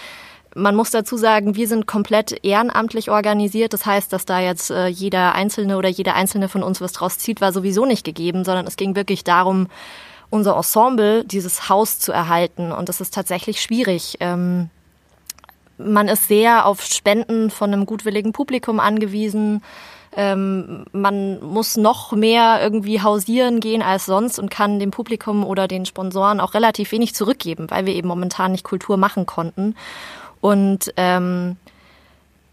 Man 0.58 0.76
muss 0.76 0.90
dazu 0.90 1.18
sagen, 1.18 1.56
wir 1.56 1.68
sind 1.68 1.86
komplett 1.86 2.44
ehrenamtlich 2.44 3.12
organisiert. 3.12 3.74
Das 3.74 3.86
heißt, 3.86 4.12
dass 4.12 4.26
da 4.26 4.40
jetzt 4.40 4.72
äh, 4.72 4.88
jeder 4.88 5.36
Einzelne 5.36 5.78
oder 5.78 5.88
jeder 5.88 6.16
Einzelne 6.16 6.50
von 6.50 6.64
uns 6.64 6.82
was 6.82 6.94
draus 6.94 7.20
zieht, 7.20 7.42
war 7.42 7.54
sowieso 7.54 7.86
nicht 7.86 8.04
gegeben, 8.04 8.44
sondern 8.44 8.66
es 8.66 8.76
ging 8.76 8.96
wirklich 8.96 9.24
darum, 9.24 9.68
unser 10.32 10.56
Ensemble, 10.58 11.24
dieses 11.26 11.70
Haus 11.70 12.00
zu 12.00 12.12
erhalten. 12.12 12.72
Und 12.72 12.90
das 12.90 13.02
ist 13.02 13.14
tatsächlich 13.14 13.62
schwierig. 13.62 14.18
Ähm, 14.20 14.72
man 15.78 16.08
ist 16.08 16.28
sehr 16.28 16.66
auf 16.66 16.82
Spenden 16.82 17.52
von 17.52 17.72
einem 17.72 17.86
gutwilligen 17.86 18.34
Publikum 18.34 18.80
angewiesen. 18.80 19.62
Ähm, 20.16 20.86
man 20.92 21.40
muss 21.44 21.78
noch 21.78 22.14
mehr 22.14 22.60
irgendwie 22.62 23.02
hausieren 23.02 23.60
gehen 23.60 23.84
als 23.84 24.08
sonst 24.08 24.40
und 24.40 24.50
kann 24.50 24.80
dem 24.80 24.90
Publikum 24.90 25.46
oder 25.46 25.68
den 25.68 25.86
Sponsoren 25.86 26.40
auch 26.40 26.56
relativ 26.56 26.92
wenig 26.92 27.14
zurückgeben, 27.14 27.70
weil 27.70 27.86
wir 27.86 27.94
eben 27.94 28.08
momentan 28.08 28.54
nicht 28.54 28.64
Kultur 28.64 28.98
machen 28.98 29.28
konnten. 29.28 29.76
Und 30.42 30.94
ähm, 30.98 31.58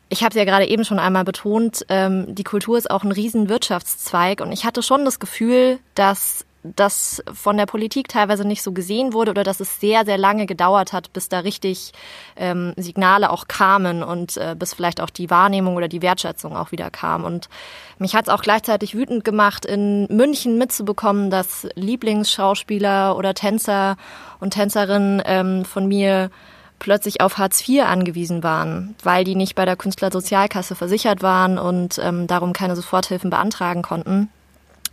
ich 0.08 0.22
habe 0.22 0.30
es 0.30 0.36
ja 0.36 0.44
gerade 0.44 0.66
eben 0.66 0.84
schon 0.84 0.98
einmal 0.98 1.24
betont, 1.24 1.84
ähm, 1.88 2.34
die 2.34 2.44
Kultur 2.44 2.78
ist 2.78 2.90
auch 2.90 3.04
ein 3.04 3.12
riesen 3.12 3.48
Wirtschaftszweig 3.48 4.40
und 4.40 4.52
ich 4.52 4.64
hatte 4.64 4.82
schon 4.82 5.04
das 5.04 5.18
Gefühl, 5.18 5.78
dass 5.94 6.44
das 6.64 7.22
von 7.32 7.58
der 7.58 7.66
Politik 7.66 8.08
teilweise 8.08 8.46
nicht 8.46 8.62
so 8.62 8.72
gesehen 8.72 9.12
wurde 9.12 9.32
oder 9.32 9.44
dass 9.44 9.60
es 9.60 9.80
sehr, 9.80 10.06
sehr 10.06 10.16
lange 10.16 10.46
gedauert 10.46 10.94
hat, 10.94 11.12
bis 11.12 11.28
da 11.28 11.40
richtig 11.40 11.92
ähm, 12.36 12.72
Signale 12.76 13.30
auch 13.30 13.48
kamen 13.48 14.02
und 14.02 14.38
äh, 14.38 14.56
bis 14.58 14.72
vielleicht 14.72 15.02
auch 15.02 15.10
die 15.10 15.28
Wahrnehmung 15.28 15.76
oder 15.76 15.88
die 15.88 16.00
Wertschätzung 16.00 16.56
auch 16.56 16.72
wieder 16.72 16.90
kam. 16.90 17.24
Und 17.24 17.50
mich 17.98 18.14
hat 18.14 18.28
es 18.28 18.32
auch 18.32 18.40
gleichzeitig 18.40 18.94
wütend 18.94 19.24
gemacht, 19.24 19.66
in 19.66 20.06
München 20.06 20.56
mitzubekommen, 20.56 21.30
dass 21.30 21.68
Lieblingsschauspieler 21.74 23.16
oder 23.16 23.34
Tänzer 23.34 23.96
und 24.40 24.54
Tänzerinnen 24.54 25.22
ähm, 25.26 25.64
von 25.66 25.86
mir 25.86 26.30
plötzlich 26.78 27.21
auf 27.21 27.38
Hartz 27.38 27.66
IV 27.66 27.85
angewiesen 27.85 28.43
waren, 28.43 28.95
weil 29.02 29.25
die 29.25 29.35
nicht 29.35 29.54
bei 29.54 29.64
der 29.64 29.76
Künstlersozialkasse 29.76 30.75
versichert 30.75 31.23
waren 31.23 31.59
und 31.59 31.99
ähm, 32.02 32.26
darum 32.26 32.52
keine 32.52 32.76
Soforthilfen 32.76 33.31
beantragen 33.31 33.83
konnten. 33.83 34.28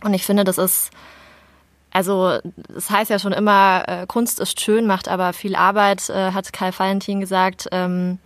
Und 0.02 0.14
ich 0.14 0.24
finde, 0.24 0.44
das 0.44 0.58
ist, 0.58 0.90
also 1.90 2.38
das 2.68 2.90
heißt 2.90 3.10
ja 3.10 3.18
schon 3.18 3.32
immer, 3.32 3.84
äh, 3.86 4.06
Kunst 4.06 4.40
ist 4.40 4.60
schön, 4.60 4.86
macht 4.86 5.08
aber 5.08 5.32
viel 5.32 5.54
Arbeit, 5.54 6.08
äh, 6.08 6.32
hat 6.32 6.52
Kai 6.52 6.72
Valentin 6.76 7.20
gesagt. 7.20 7.68
Ähm, 7.72 8.18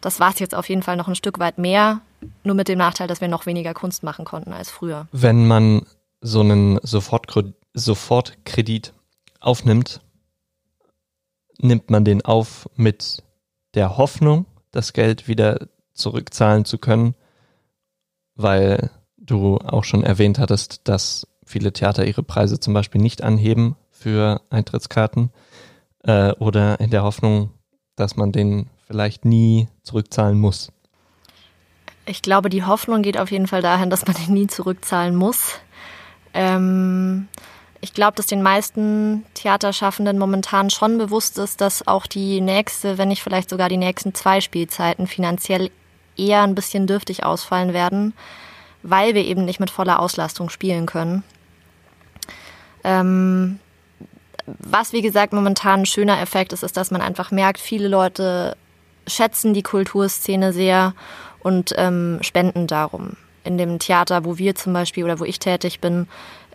das 0.00 0.20
war 0.20 0.30
es 0.30 0.38
jetzt 0.38 0.54
auf 0.54 0.68
jeden 0.68 0.82
Fall 0.82 0.96
noch 0.96 1.08
ein 1.08 1.14
Stück 1.14 1.38
weit 1.38 1.58
mehr, 1.58 2.00
nur 2.44 2.54
mit 2.54 2.68
dem 2.68 2.78
Nachteil, 2.78 3.08
dass 3.08 3.20
wir 3.20 3.28
noch 3.28 3.46
weniger 3.46 3.72
Kunst 3.72 4.02
machen 4.02 4.24
konnten 4.24 4.52
als 4.52 4.70
früher. 4.70 5.06
Wenn 5.12 5.46
man 5.46 5.86
so 6.20 6.40
einen 6.40 6.78
Sofortkredit 6.82 8.92
aufnimmt, 9.40 10.00
nimmt 11.62 11.90
man 11.90 12.04
den 12.04 12.22
auf 12.24 12.68
mit 12.76 13.22
der 13.74 13.96
Hoffnung, 13.96 14.46
das 14.70 14.92
Geld 14.92 15.28
wieder 15.28 15.68
zurückzahlen 15.94 16.64
zu 16.64 16.78
können, 16.78 17.14
weil 18.34 18.90
du 19.16 19.58
auch 19.58 19.84
schon 19.84 20.02
erwähnt 20.02 20.38
hattest, 20.38 20.88
dass 20.88 21.26
viele 21.44 21.72
Theater 21.72 22.04
ihre 22.04 22.22
Preise 22.22 22.58
zum 22.60 22.74
Beispiel 22.74 23.00
nicht 23.00 23.22
anheben 23.22 23.76
für 23.90 24.40
Eintrittskarten 24.50 25.30
äh, 26.04 26.32
oder 26.32 26.80
in 26.80 26.90
der 26.90 27.02
Hoffnung, 27.02 27.50
dass 27.96 28.16
man 28.16 28.32
den 28.32 28.68
vielleicht 28.86 29.24
nie 29.24 29.68
zurückzahlen 29.82 30.38
muss. 30.38 30.72
Ich 32.04 32.22
glaube, 32.22 32.48
die 32.48 32.64
Hoffnung 32.64 33.02
geht 33.02 33.18
auf 33.18 33.30
jeden 33.30 33.46
Fall 33.46 33.62
dahin, 33.62 33.90
dass 33.90 34.06
man 34.06 34.16
den 34.16 34.34
nie 34.34 34.48
zurückzahlen 34.48 35.14
muss. 35.14 35.60
Ähm, 36.34 37.28
ich 37.82 37.92
glaube, 37.92 38.14
dass 38.14 38.26
den 38.26 38.42
meisten 38.42 39.26
Theaterschaffenden 39.34 40.16
momentan 40.16 40.70
schon 40.70 40.98
bewusst 40.98 41.36
ist, 41.36 41.60
dass 41.60 41.86
auch 41.86 42.06
die 42.06 42.40
nächste, 42.40 42.96
wenn 42.96 43.08
nicht 43.08 43.24
vielleicht 43.24 43.50
sogar 43.50 43.68
die 43.68 43.76
nächsten 43.76 44.14
zwei 44.14 44.40
Spielzeiten 44.40 45.08
finanziell 45.08 45.68
eher 46.16 46.42
ein 46.42 46.54
bisschen 46.54 46.86
dürftig 46.86 47.24
ausfallen 47.24 47.72
werden, 47.72 48.14
weil 48.84 49.16
wir 49.16 49.24
eben 49.24 49.44
nicht 49.44 49.58
mit 49.58 49.68
voller 49.68 49.98
Auslastung 49.98 50.48
spielen 50.48 50.86
können. 50.86 51.24
Ähm, 52.84 53.58
was, 54.46 54.92
wie 54.92 55.02
gesagt, 55.02 55.32
momentan 55.32 55.80
ein 55.80 55.86
schöner 55.86 56.20
Effekt 56.20 56.52
ist, 56.52 56.62
ist, 56.62 56.76
dass 56.76 56.92
man 56.92 57.02
einfach 57.02 57.32
merkt, 57.32 57.58
viele 57.58 57.88
Leute 57.88 58.56
schätzen 59.08 59.54
die 59.54 59.62
Kulturszene 59.64 60.52
sehr 60.52 60.94
und 61.40 61.74
ähm, 61.76 62.18
spenden 62.22 62.68
darum. 62.68 63.16
In 63.44 63.58
dem 63.58 63.78
Theater, 63.78 64.24
wo 64.24 64.38
wir 64.38 64.54
zum 64.54 64.72
Beispiel 64.72 65.04
oder 65.04 65.18
wo 65.18 65.24
ich 65.24 65.38
tätig 65.38 65.80
bin, 65.80 66.06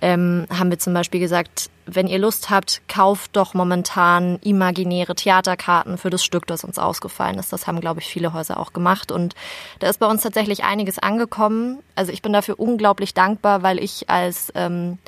ähm, 0.01 0.46
haben 0.50 0.70
wir 0.70 0.79
zum 0.79 0.94
Beispiel 0.94 1.20
gesagt, 1.20 1.70
wenn 1.86 2.08
ihr 2.08 2.20
Lust 2.20 2.50
habt, 2.50 2.82
kauft 2.88 3.36
doch 3.36 3.53
momentan 3.53 4.38
imaginäre 4.44 5.15
Theaterkarten 5.15 5.98
für 5.98 6.10
das 6.10 6.24
Stück, 6.24 6.46
das 6.46 6.63
uns 6.63 6.77
ausgefallen 6.77 7.39
ist. 7.39 7.51
Das 7.51 7.65
haben, 7.65 7.79
glaube 7.79 8.01
ich, 8.01 8.08
viele 8.08 8.34
Häuser 8.34 8.60
auch 8.60 8.74
gemacht. 8.74 9.12
Und 9.12 9.36
da 9.79 9.89
ist 9.89 10.00
bei 10.00 10.06
uns 10.06 10.22
tatsächlich 10.22 10.63
einiges 10.63 11.00
angekommen. 11.00 11.79
Also 11.96 12.12
ich 12.12 12.22
bin 12.22 12.34
dafür 12.34 12.60
unglaublich 12.60 13.13
dankbar, 13.13 13.63
weil 13.63 13.79
ich 13.79 14.10
als 14.10 14.51
ähm, 14.56 15.00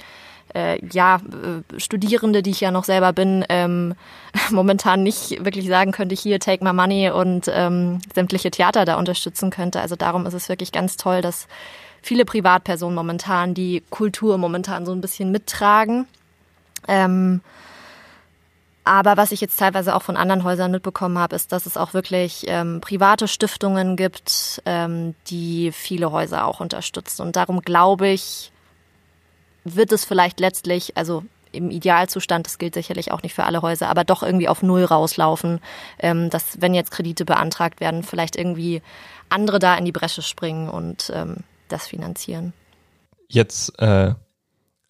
äh, 0.55 0.83
ja, 0.85 1.17
äh, 1.17 1.79
Studierende, 1.79 2.41
die 2.41 2.51
ich 2.51 2.61
ja 2.61 2.71
noch 2.71 2.83
selber 2.83 3.13
bin, 3.13 3.45
ähm, 3.49 3.95
momentan 4.51 5.03
nicht 5.03 5.43
wirklich 5.43 5.67
sagen 5.67 5.91
könnte, 5.91 6.15
hier 6.15 6.39
take 6.39 6.63
my 6.63 6.73
money 6.73 7.09
und 7.09 7.49
ähm, 7.53 7.99
sämtliche 8.13 8.51
Theater 8.51 8.85
da 8.85 8.97
unterstützen 8.97 9.49
könnte. 9.49 9.81
Also 9.81 9.95
darum 9.95 10.25
ist 10.25 10.33
es 10.33 10.49
wirklich 10.49 10.71
ganz 10.71 10.97
toll, 10.97 11.21
dass 11.21 11.47
viele 12.01 12.25
Privatpersonen 12.25 12.95
momentan 12.95 13.53
die 13.53 13.83
Kultur 13.89 14.37
momentan 14.37 14.85
so 14.85 14.91
ein 14.91 15.01
bisschen 15.01 15.31
mittragen. 15.31 16.07
Ähm, 16.87 17.41
aber 18.89 19.17
was 19.17 19.31
ich 19.31 19.41
jetzt 19.41 19.59
teilweise 19.59 19.95
auch 19.95 20.01
von 20.01 20.17
anderen 20.17 20.43
Häusern 20.43 20.71
mitbekommen 20.71 21.19
habe, 21.19 21.35
ist, 21.35 21.51
dass 21.51 21.67
es 21.67 21.77
auch 21.77 21.93
wirklich 21.93 22.45
ähm, 22.47 22.81
private 22.81 23.27
Stiftungen 23.27 23.95
gibt, 23.95 24.63
ähm, 24.65 25.13
die 25.27 25.71
viele 25.71 26.11
Häuser 26.11 26.45
auch 26.45 26.59
unterstützen. 26.59 27.21
Und 27.21 27.35
darum 27.35 27.61
glaube 27.61 28.07
ich, 28.07 28.51
wird 29.63 29.91
es 29.91 30.05
vielleicht 30.05 30.39
letztlich, 30.39 30.97
also 30.97 31.23
im 31.51 31.71
Idealzustand, 31.71 32.45
das 32.45 32.57
gilt 32.57 32.75
sicherlich 32.75 33.11
auch 33.11 33.23
nicht 33.23 33.33
für 33.33 33.43
alle 33.43 33.61
Häuser, 33.61 33.89
aber 33.89 34.03
doch 34.03 34.21
irgendwie 34.21 34.47
auf 34.47 34.61
Null 34.61 34.83
rauslaufen, 34.83 35.59
ähm, 35.99 36.29
dass 36.29 36.61
wenn 36.61 36.73
jetzt 36.73 36.91
Kredite 36.91 37.25
beantragt 37.25 37.79
werden, 37.79 38.03
vielleicht 38.03 38.35
irgendwie 38.35 38.81
andere 39.29 39.59
da 39.59 39.75
in 39.75 39.85
die 39.85 39.91
Bresche 39.91 40.21
springen 40.21 40.69
und 40.69 41.11
ähm, 41.13 41.37
das 41.67 41.87
finanzieren. 41.87 42.53
Jetzt 43.27 43.79
äh, 43.79 44.13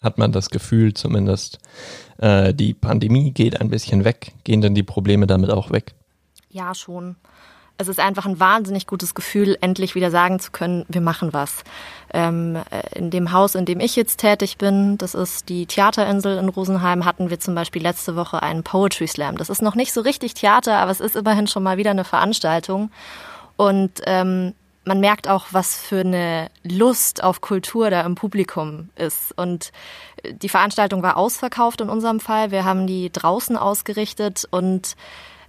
hat 0.02 0.18
man 0.18 0.32
das 0.32 0.50
Gefühl 0.50 0.94
zumindest, 0.94 1.58
äh, 2.18 2.54
die 2.54 2.74
Pandemie 2.74 3.32
geht 3.32 3.60
ein 3.60 3.68
bisschen 3.68 4.04
weg. 4.04 4.32
Gehen 4.44 4.60
denn 4.60 4.74
die 4.74 4.82
Probleme 4.82 5.26
damit 5.26 5.50
auch 5.50 5.70
weg? 5.70 5.94
Ja, 6.48 6.74
schon. 6.74 7.16
Es 7.80 7.88
ist 7.88 7.98
einfach 7.98 8.26
ein 8.26 8.38
wahnsinnig 8.38 8.86
gutes 8.86 9.14
Gefühl, 9.14 9.56
endlich 9.62 9.94
wieder 9.94 10.10
sagen 10.10 10.38
zu 10.38 10.50
können, 10.50 10.84
wir 10.88 11.00
machen 11.00 11.32
was. 11.32 11.64
Ähm, 12.12 12.56
äh, 12.70 12.98
in 12.98 13.10
dem 13.10 13.32
Haus, 13.32 13.54
in 13.54 13.64
dem 13.64 13.80
ich 13.80 13.96
jetzt 13.96 14.18
tätig 14.18 14.58
bin, 14.58 14.98
das 14.98 15.14
ist 15.14 15.48
die 15.48 15.64
Theaterinsel 15.64 16.36
in 16.36 16.50
Rosenheim, 16.50 17.06
hatten 17.06 17.30
wir 17.30 17.40
zum 17.40 17.54
Beispiel 17.54 17.80
letzte 17.80 18.16
Woche 18.16 18.42
einen 18.42 18.64
Poetry 18.64 19.06
Slam. 19.06 19.38
Das 19.38 19.48
ist 19.48 19.62
noch 19.62 19.76
nicht 19.76 19.94
so 19.94 20.02
richtig 20.02 20.34
Theater, 20.34 20.76
aber 20.76 20.90
es 20.90 21.00
ist 21.00 21.16
immerhin 21.16 21.46
schon 21.46 21.62
mal 21.62 21.78
wieder 21.78 21.92
eine 21.92 22.04
Veranstaltung. 22.04 22.90
Und 23.56 24.02
ähm, 24.04 24.52
man 24.84 25.00
merkt 25.00 25.26
auch, 25.26 25.46
was 25.52 25.76
für 25.76 26.00
eine 26.00 26.50
Lust 26.62 27.24
auf 27.24 27.40
Kultur 27.40 27.88
da 27.88 28.02
im 28.02 28.14
Publikum 28.14 28.90
ist. 28.94 29.32
Und 29.38 29.72
die 30.30 30.50
Veranstaltung 30.50 31.02
war 31.02 31.16
ausverkauft 31.16 31.80
in 31.80 31.88
unserem 31.88 32.20
Fall. 32.20 32.50
Wir 32.50 32.66
haben 32.66 32.86
die 32.86 33.10
draußen 33.10 33.56
ausgerichtet 33.56 34.46
und 34.50 34.96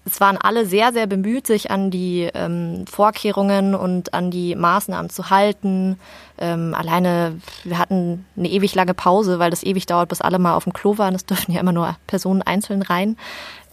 es 0.06 0.20
waren 0.20 0.38
alle 0.38 0.66
sehr, 0.66 0.94
sehr 0.94 1.06
bemüht, 1.06 1.46
sich 1.46 1.70
an 1.70 1.92
die 1.92 2.30
ähm, 2.34 2.86
Vorkehrungen 2.88 3.76
und 3.76 4.14
an 4.14 4.32
die 4.32 4.56
Maßnahmen 4.56 5.12
zu 5.12 5.30
halten. 5.30 6.00
Ähm, 6.40 6.74
alleine, 6.74 7.40
wir 7.64 7.78
hatten 7.78 8.26
eine 8.36 8.50
ewig 8.50 8.74
lange 8.74 8.96
Pause, 8.96 9.38
weil 9.38 9.52
das 9.52 9.64
ewig 9.64 9.86
dauert, 9.86 10.10
bis 10.10 10.22
alle 10.22 10.40
mal 10.40 10.56
auf 10.56 10.64
dem 10.64 10.74
Klo 10.74 10.98
waren. 10.98 11.14
Es 11.14 11.26
dürfen 11.26 11.52
ja 11.52 11.60
immer 11.60 11.72
nur 11.72 11.96
Personen 12.08 12.42
einzeln 12.42 12.82
rein. 12.82 13.16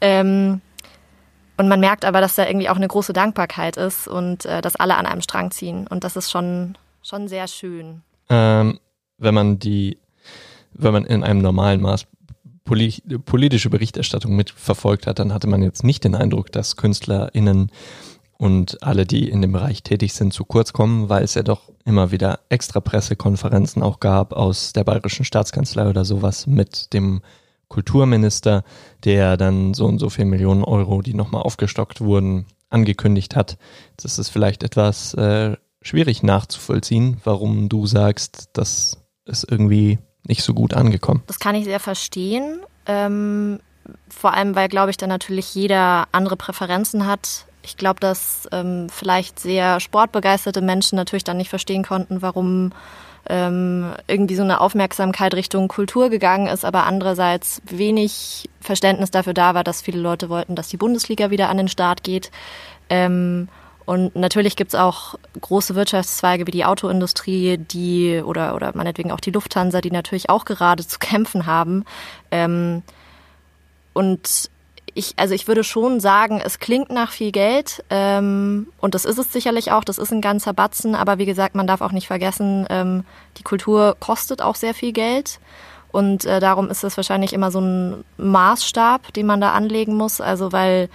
Ähm, 0.02 0.60
und 1.56 1.68
man 1.68 1.80
merkt 1.80 2.04
aber, 2.04 2.20
dass 2.20 2.34
da 2.34 2.46
irgendwie 2.46 2.68
auch 2.68 2.76
eine 2.76 2.88
große 2.88 3.12
Dankbarkeit 3.12 3.76
ist 3.78 4.06
und 4.06 4.44
äh, 4.44 4.60
dass 4.60 4.76
alle 4.76 4.96
an 4.96 5.06
einem 5.06 5.22
Strang 5.22 5.50
ziehen. 5.50 5.86
Und 5.88 6.04
das 6.04 6.14
ist 6.14 6.30
schon, 6.30 6.76
schon 7.02 7.26
sehr 7.26 7.48
schön. 7.48 8.02
Ähm, 8.28 8.78
wenn 9.16 9.34
man 9.34 9.58
die, 9.58 9.98
wenn 10.72 10.92
man 10.92 11.04
in 11.06 11.24
einem 11.24 11.40
normalen 11.40 11.80
Maß 11.80 12.06
politische 12.68 13.70
Berichterstattung 13.70 14.36
mitverfolgt 14.36 15.06
hat, 15.06 15.18
dann 15.18 15.32
hatte 15.32 15.48
man 15.48 15.62
jetzt 15.62 15.84
nicht 15.84 16.04
den 16.04 16.14
Eindruck, 16.14 16.52
dass 16.52 16.76
KünstlerInnen 16.76 17.70
und 18.38 18.82
alle, 18.84 19.04
die 19.04 19.28
in 19.28 19.42
dem 19.42 19.52
Bereich 19.52 19.82
tätig 19.82 20.12
sind, 20.14 20.32
zu 20.32 20.44
kurz 20.44 20.72
kommen, 20.72 21.08
weil 21.08 21.24
es 21.24 21.34
ja 21.34 21.42
doch 21.42 21.72
immer 21.84 22.12
wieder 22.12 22.40
extra 22.48 22.80
Pressekonferenzen 22.80 23.82
auch 23.82 23.98
gab 23.98 24.32
aus 24.32 24.72
der 24.72 24.84
bayerischen 24.84 25.24
Staatskanzlei 25.24 25.88
oder 25.88 26.04
sowas 26.04 26.46
mit 26.46 26.92
dem 26.92 27.20
Kulturminister, 27.66 28.64
der 29.04 29.36
dann 29.36 29.74
so 29.74 29.86
und 29.86 29.98
so 29.98 30.08
viel 30.08 30.24
Millionen 30.24 30.64
Euro, 30.64 31.02
die 31.02 31.14
nochmal 31.14 31.42
aufgestockt 31.42 32.00
wurden, 32.00 32.46
angekündigt 32.70 33.34
hat. 33.34 33.58
Das 33.96 34.18
ist 34.18 34.28
vielleicht 34.28 34.62
etwas 34.62 35.14
äh, 35.14 35.56
schwierig 35.82 36.22
nachzuvollziehen, 36.22 37.18
warum 37.24 37.68
du 37.68 37.86
sagst, 37.86 38.50
dass 38.52 38.98
es 39.24 39.44
irgendwie 39.44 39.98
nicht 40.28 40.42
so 40.42 40.54
gut 40.54 40.74
angekommen. 40.74 41.22
Das 41.26 41.38
kann 41.38 41.54
ich 41.54 41.64
sehr 41.64 41.80
verstehen. 41.80 42.60
Ähm, 42.86 43.60
vor 44.08 44.34
allem, 44.34 44.54
weil, 44.54 44.68
glaube 44.68 44.90
ich, 44.90 44.96
da 44.96 45.06
natürlich 45.06 45.54
jeder 45.54 46.06
andere 46.12 46.36
Präferenzen 46.36 47.06
hat. 47.06 47.46
Ich 47.62 47.76
glaube, 47.76 48.00
dass 48.00 48.48
ähm, 48.52 48.88
vielleicht 48.90 49.40
sehr 49.40 49.80
sportbegeisterte 49.80 50.60
Menschen 50.60 50.96
natürlich 50.96 51.24
dann 51.24 51.36
nicht 51.36 51.50
verstehen 51.50 51.84
konnten, 51.84 52.22
warum 52.22 52.72
ähm, 53.28 53.92
irgendwie 54.06 54.36
so 54.36 54.42
eine 54.42 54.60
Aufmerksamkeit 54.60 55.34
Richtung 55.34 55.68
Kultur 55.68 56.08
gegangen 56.08 56.46
ist, 56.46 56.64
aber 56.64 56.84
andererseits 56.84 57.60
wenig 57.64 58.48
Verständnis 58.60 59.10
dafür 59.10 59.34
da 59.34 59.54
war, 59.54 59.64
dass 59.64 59.82
viele 59.82 60.00
Leute 60.00 60.28
wollten, 60.30 60.54
dass 60.54 60.68
die 60.68 60.76
Bundesliga 60.76 61.30
wieder 61.30 61.48
an 61.50 61.58
den 61.58 61.68
Start 61.68 62.02
geht. 62.02 62.30
Ähm, 62.88 63.48
und 63.88 64.14
natürlich 64.14 64.54
gibt 64.54 64.74
es 64.74 64.78
auch 64.78 65.14
große 65.40 65.74
Wirtschaftszweige 65.74 66.46
wie 66.46 66.50
die 66.50 66.66
Autoindustrie, 66.66 67.56
die 67.56 68.20
oder 68.22 68.54
oder 68.54 68.72
meinetwegen 68.76 69.10
auch 69.12 69.20
die 69.20 69.30
Lufthansa, 69.30 69.80
die 69.80 69.90
natürlich 69.90 70.28
auch 70.28 70.44
gerade 70.44 70.86
zu 70.86 70.98
kämpfen 70.98 71.46
haben. 71.46 71.86
Ähm, 72.30 72.82
und 73.94 74.50
ich, 74.92 75.14
also 75.16 75.32
ich 75.32 75.48
würde 75.48 75.64
schon 75.64 76.00
sagen, 76.00 76.38
es 76.44 76.58
klingt 76.58 76.90
nach 76.90 77.12
viel 77.12 77.32
Geld 77.32 77.82
ähm, 77.88 78.66
und 78.78 78.94
das 78.94 79.06
ist 79.06 79.16
es 79.16 79.32
sicherlich 79.32 79.72
auch, 79.72 79.84
das 79.84 79.96
ist 79.96 80.12
ein 80.12 80.20
ganzer 80.20 80.52
Batzen, 80.52 80.94
aber 80.94 81.16
wie 81.16 81.24
gesagt, 81.24 81.54
man 81.54 81.66
darf 81.66 81.80
auch 81.80 81.92
nicht 81.92 82.08
vergessen, 82.08 82.66
ähm, 82.68 83.06
die 83.38 83.42
Kultur 83.42 83.96
kostet 84.00 84.42
auch 84.42 84.56
sehr 84.56 84.74
viel 84.74 84.92
Geld. 84.92 85.40
Und 85.90 86.26
äh, 86.26 86.38
darum 86.40 86.68
ist 86.68 86.84
es 86.84 86.98
wahrscheinlich 86.98 87.32
immer 87.32 87.50
so 87.50 87.62
ein 87.62 88.04
Maßstab, 88.18 89.14
den 89.14 89.24
man 89.24 89.40
da 89.40 89.52
anlegen 89.52 89.96
muss, 89.96 90.20
also 90.20 90.52
weil 90.52 90.90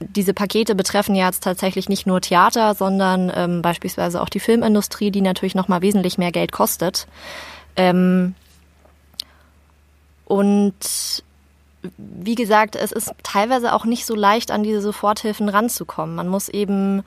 diese 0.00 0.34
Pakete 0.34 0.74
betreffen 0.74 1.14
ja 1.14 1.26
jetzt 1.26 1.42
tatsächlich 1.42 1.88
nicht 1.88 2.06
nur 2.06 2.20
Theater, 2.20 2.74
sondern 2.74 3.32
ähm, 3.34 3.62
beispielsweise 3.62 4.20
auch 4.20 4.28
die 4.28 4.40
Filmindustrie, 4.40 5.10
die 5.10 5.22
natürlich 5.22 5.54
noch 5.54 5.68
mal 5.68 5.82
wesentlich 5.82 6.18
mehr 6.18 6.32
Geld 6.32 6.52
kostet. 6.52 7.06
Ähm, 7.76 8.34
und 10.26 10.74
wie 11.96 12.34
gesagt, 12.34 12.76
es 12.76 12.92
ist 12.92 13.12
teilweise 13.22 13.72
auch 13.72 13.84
nicht 13.84 14.06
so 14.06 14.14
leicht, 14.14 14.50
an 14.50 14.62
diese 14.62 14.80
Soforthilfen 14.80 15.48
ranzukommen. 15.48 16.16
Man 16.16 16.28
muss 16.28 16.48
eben 16.48 17.04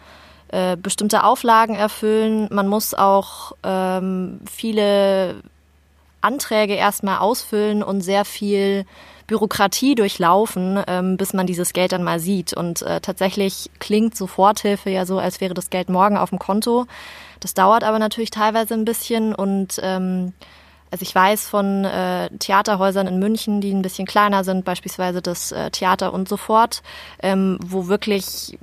äh, 0.49 0.77
bestimmte 0.77 1.23
Auflagen 1.23 1.75
erfüllen. 1.75 2.47
Man 2.51 2.67
muss 2.67 2.93
auch 2.93 3.51
ähm, 3.63 4.39
viele 4.49 5.43
Anträge 6.21 6.73
erstmal 6.73 7.19
ausfüllen 7.19 7.83
und 7.83 8.01
sehr 8.01 8.25
viel 8.25 8.85
Bürokratie 9.29 9.93
durchlaufen, 9.93 10.83
ähm, 10.87 11.15
bis 11.15 11.33
man 11.33 11.45
dieses 11.45 11.71
Geld 11.71 11.91
dann 11.91 12.03
mal 12.03 12.19
sieht. 12.19 12.51
Und 12.51 12.81
äh, 12.81 12.99
tatsächlich 12.99 13.69
klingt 13.79 14.17
Soforthilfe 14.17 14.89
ja 14.89 15.05
so, 15.05 15.19
als 15.19 15.39
wäre 15.39 15.53
das 15.53 15.69
Geld 15.69 15.87
morgen 15.89 16.17
auf 16.17 16.31
dem 16.31 16.39
Konto. 16.39 16.87
Das 17.39 17.53
dauert 17.53 17.83
aber 17.83 17.99
natürlich 17.99 18.31
teilweise 18.31 18.73
ein 18.73 18.85
bisschen 18.85 19.33
und 19.33 19.79
ähm, 19.81 20.33
also 20.91 21.03
ich 21.03 21.13
weiß 21.13 21.47
von 21.47 21.85
äh, 21.85 22.29
Theaterhäusern 22.39 23.05
in 23.05 23.19
München, 23.19 23.61
die 23.61 23.71
ein 23.71 23.83
bisschen 23.83 24.07
kleiner 24.07 24.43
sind, 24.43 24.65
beispielsweise 24.65 25.21
das 25.21 25.51
äh, 25.51 25.69
Theater 25.69 26.11
und 26.11 26.27
so 26.27 26.35
fort, 26.35 26.81
ähm, 27.21 27.59
wo 27.63 27.87
wirklich 27.87 28.57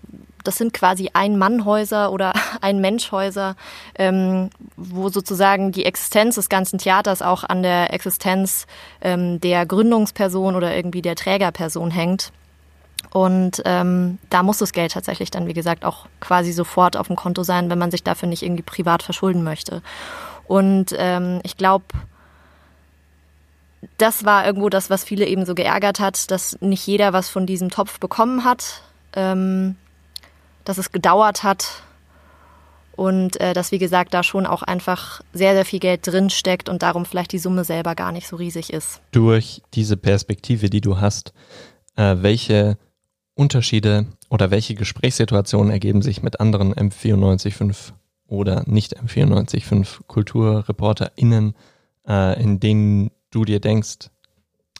das 0.46 0.56
sind 0.56 0.72
quasi 0.72 1.10
Ein-Mann-Häuser 1.12 2.12
oder 2.12 2.32
Ein-Mensch-Häuser, 2.60 3.56
ähm, 3.98 4.50
wo 4.76 5.08
sozusagen 5.08 5.72
die 5.72 5.84
Existenz 5.84 6.36
des 6.36 6.48
ganzen 6.48 6.78
Theaters 6.78 7.22
auch 7.22 7.44
an 7.44 7.62
der 7.62 7.92
Existenz 7.92 8.66
ähm, 9.00 9.40
der 9.40 9.66
Gründungsperson 9.66 10.56
oder 10.56 10.74
irgendwie 10.74 11.02
der 11.02 11.16
Trägerperson 11.16 11.90
hängt. 11.90 12.32
Und 13.10 13.62
ähm, 13.64 14.18
da 14.30 14.42
muss 14.42 14.58
das 14.58 14.72
Geld 14.72 14.92
tatsächlich 14.92 15.30
dann, 15.30 15.46
wie 15.46 15.54
gesagt, 15.54 15.84
auch 15.84 16.06
quasi 16.20 16.52
sofort 16.52 16.96
auf 16.96 17.06
dem 17.06 17.16
Konto 17.16 17.42
sein, 17.42 17.70
wenn 17.70 17.78
man 17.78 17.90
sich 17.90 18.02
dafür 18.02 18.28
nicht 18.28 18.42
irgendwie 18.42 18.62
privat 18.62 19.02
verschulden 19.02 19.42
möchte. 19.42 19.82
Und 20.46 20.94
ähm, 20.98 21.40
ich 21.42 21.56
glaube, 21.56 21.84
das 23.98 24.24
war 24.24 24.46
irgendwo 24.46 24.68
das, 24.68 24.90
was 24.90 25.04
viele 25.04 25.26
eben 25.26 25.44
so 25.44 25.54
geärgert 25.54 26.00
hat, 26.00 26.30
dass 26.30 26.60
nicht 26.60 26.86
jeder 26.86 27.12
was 27.12 27.28
von 27.28 27.46
diesem 27.46 27.70
Topf 27.70 28.00
bekommen 28.00 28.44
hat. 28.44 28.82
Ähm, 29.14 29.76
dass 30.66 30.78
es 30.78 30.92
gedauert 30.92 31.42
hat 31.42 31.82
und 32.96 33.40
äh, 33.40 33.54
dass, 33.54 33.72
wie 33.72 33.78
gesagt, 33.78 34.12
da 34.14 34.22
schon 34.22 34.46
auch 34.46 34.62
einfach 34.62 35.20
sehr, 35.32 35.54
sehr 35.54 35.64
viel 35.64 35.78
Geld 35.78 36.06
drin 36.06 36.28
steckt 36.28 36.68
und 36.68 36.82
darum 36.82 37.04
vielleicht 37.04 37.32
die 37.32 37.38
Summe 37.38 37.64
selber 37.64 37.94
gar 37.94 38.12
nicht 38.12 38.26
so 38.26 38.36
riesig 38.36 38.72
ist. 38.72 39.00
Durch 39.12 39.62
diese 39.74 39.96
Perspektive, 39.96 40.68
die 40.68 40.80
du 40.80 41.00
hast, 41.00 41.32
äh, 41.96 42.16
welche 42.18 42.78
Unterschiede 43.34 44.06
oder 44.28 44.50
welche 44.50 44.74
Gesprächssituationen 44.74 45.70
ergeben 45.70 46.02
sich 46.02 46.22
mit 46.22 46.40
anderen 46.40 46.74
M945 46.74 47.92
oder 48.26 48.64
nicht 48.66 48.98
M945 48.98 50.00
KulturreporterInnen, 50.06 51.54
äh, 52.08 52.42
in 52.42 52.58
denen 52.60 53.10
du 53.30 53.44
dir 53.44 53.60
denkst, 53.60 54.10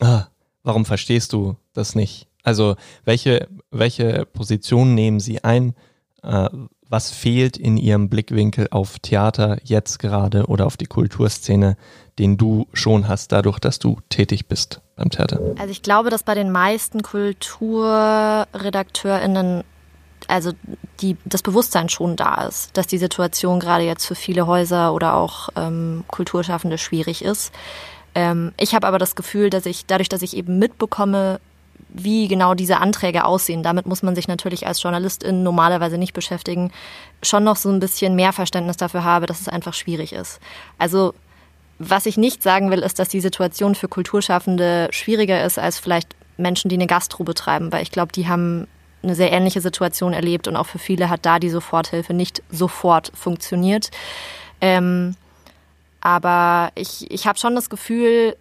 ah, 0.01 0.25
warum 0.63 0.85
verstehst 0.85 1.33
du 1.33 1.57
das 1.75 1.95
nicht? 1.95 2.26
Also 2.47 2.77
welche, 3.05 3.49
welche 3.73 4.25
Position 4.25 4.95
nehmen 4.95 5.19
Sie 5.19 5.43
ein? 5.43 5.75
Äh, 6.23 6.49
was 6.89 7.11
fehlt 7.11 7.57
in 7.57 7.77
Ihrem 7.77 8.09
Blickwinkel 8.09 8.69
auf 8.71 9.01
Theater 9.01 9.59
jetzt 9.65 9.99
gerade 9.99 10.47
oder 10.47 10.67
auf 10.67 10.77
die 10.77 10.87
Kulturszene, 10.87 11.77
den 12.21 12.37
du 12.37 12.69
schon 12.73 13.09
hast, 13.09 13.33
dadurch, 13.33 13.59
dass 13.59 13.81
du 13.81 13.99
tätig 14.11 14.47
bist 14.47 14.81
beim 14.95 15.11
Theater? 15.11 15.41
Also 15.59 15.73
ich 15.73 15.83
glaube, 15.83 16.11
dass 16.11 16.23
bei 16.23 16.37
den 16.37 16.53
meisten 16.53 17.03
KulturredakteurInnen 17.03 19.65
also 20.29 20.53
die, 21.01 21.17
das 21.25 21.43
Bewusstsein 21.43 21.89
schon 21.89 22.15
da 22.17 22.45
ist, 22.45 22.77
dass 22.77 22.87
die 22.87 22.99
Situation 22.99 23.59
gerade 23.61 23.85
jetzt 23.85 24.07
für 24.07 24.15
viele 24.15 24.47
Häuser 24.47 24.95
oder 24.95 25.15
auch 25.15 25.49
ähm, 25.57 26.05
Kulturschaffende 26.09 26.79
schwierig 26.79 27.25
ist. 27.25 27.53
Ähm, 28.15 28.53
ich 28.59 28.75
habe 28.75 28.87
aber 28.87 28.99
das 28.99 29.15
Gefühl, 29.15 29.51
dass 29.51 29.67
ich 29.67 29.85
dadurch, 29.87 30.09
dass 30.09 30.23
ich 30.23 30.35
eben 30.37 30.59
mitbekomme, 30.59 31.39
wie 31.99 32.29
genau 32.29 32.55
diese 32.55 32.79
Anträge 32.79 33.25
aussehen. 33.25 33.63
Damit 33.63 33.87
muss 33.87 34.03
man 34.03 34.15
sich 34.15 34.29
natürlich 34.29 34.67
als 34.67 34.83
Journalistin 34.83 35.43
normalerweise 35.43 35.99
nicht 35.99 36.13
beschäftigen. 36.13 36.71
Schon 37.23 37.45
noch 37.45 37.57
so 37.57 37.71
ein 37.71 37.81
bisschen 37.81 38.15
mehr 38.15 38.33
Verständnis 38.33 38.77
dafür 38.77 39.03
habe, 39.03 39.27
dass 39.27 39.41
es 39.41 39.49
einfach 39.49 39.75
schwierig 39.75 40.13
ist. 40.13 40.39
Also 40.79 41.15
was 41.79 42.07
ich 42.07 42.17
nicht 42.17 42.43
sagen 42.43 42.71
will, 42.71 42.81
ist, 42.81 42.99
dass 42.99 43.09
die 43.09 43.21
Situation 43.21 43.75
für 43.75 43.89
Kulturschaffende 43.89 44.89
schwieriger 44.91 45.45
ist 45.45 45.59
als 45.59 45.79
vielleicht 45.79 46.15
Menschen, 46.37 46.69
die 46.69 46.77
eine 46.77 46.87
Gastro 46.87 47.25
betreiben, 47.25 47.73
weil 47.73 47.83
ich 47.83 47.91
glaube, 47.91 48.13
die 48.13 48.29
haben 48.29 48.67
eine 49.03 49.15
sehr 49.15 49.33
ähnliche 49.33 49.61
Situation 49.61 50.13
erlebt 50.13 50.49
und 50.49 50.57
auch 50.57 50.67
für 50.67 50.79
viele 50.79 51.09
hat 51.09 51.25
da 51.25 51.39
die 51.39 51.51
Soforthilfe 51.51 52.13
nicht 52.13 52.43
sofort 52.51 53.13
funktioniert. 53.15 53.91
Ähm, 54.61 55.17
aber 56.01 56.71
ich, 56.75 57.11
ich 57.11 57.27
habe 57.27 57.39
schon 57.39 57.55
das 57.55 57.71
Gefühl, 57.71 58.37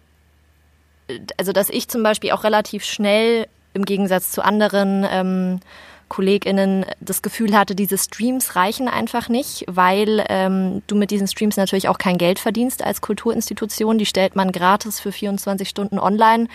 also 1.36 1.52
dass 1.52 1.70
ich 1.70 1.88
zum 1.88 2.02
Beispiel 2.02 2.32
auch 2.32 2.44
relativ 2.44 2.84
schnell 2.84 3.46
im 3.74 3.84
Gegensatz 3.84 4.30
zu 4.30 4.44
anderen 4.44 5.06
ähm, 5.08 5.60
KollegInnen 6.08 6.86
das 7.00 7.20
Gefühl 7.20 7.56
hatte, 7.56 7.74
diese 7.74 7.98
Streams 7.98 8.54
reichen 8.54 8.88
einfach 8.88 9.28
nicht, 9.28 9.64
weil 9.66 10.24
ähm, 10.28 10.82
du 10.86 10.94
mit 10.94 11.10
diesen 11.10 11.26
Streams 11.26 11.56
natürlich 11.56 11.88
auch 11.88 11.98
kein 11.98 12.16
Geld 12.16 12.38
verdienst 12.38 12.82
als 12.82 13.00
Kulturinstitution. 13.00 13.98
Die 13.98 14.06
stellt 14.06 14.36
man 14.36 14.52
gratis 14.52 15.00
für 15.00 15.10
24 15.10 15.68
Stunden 15.68 15.98
online. 15.98 16.46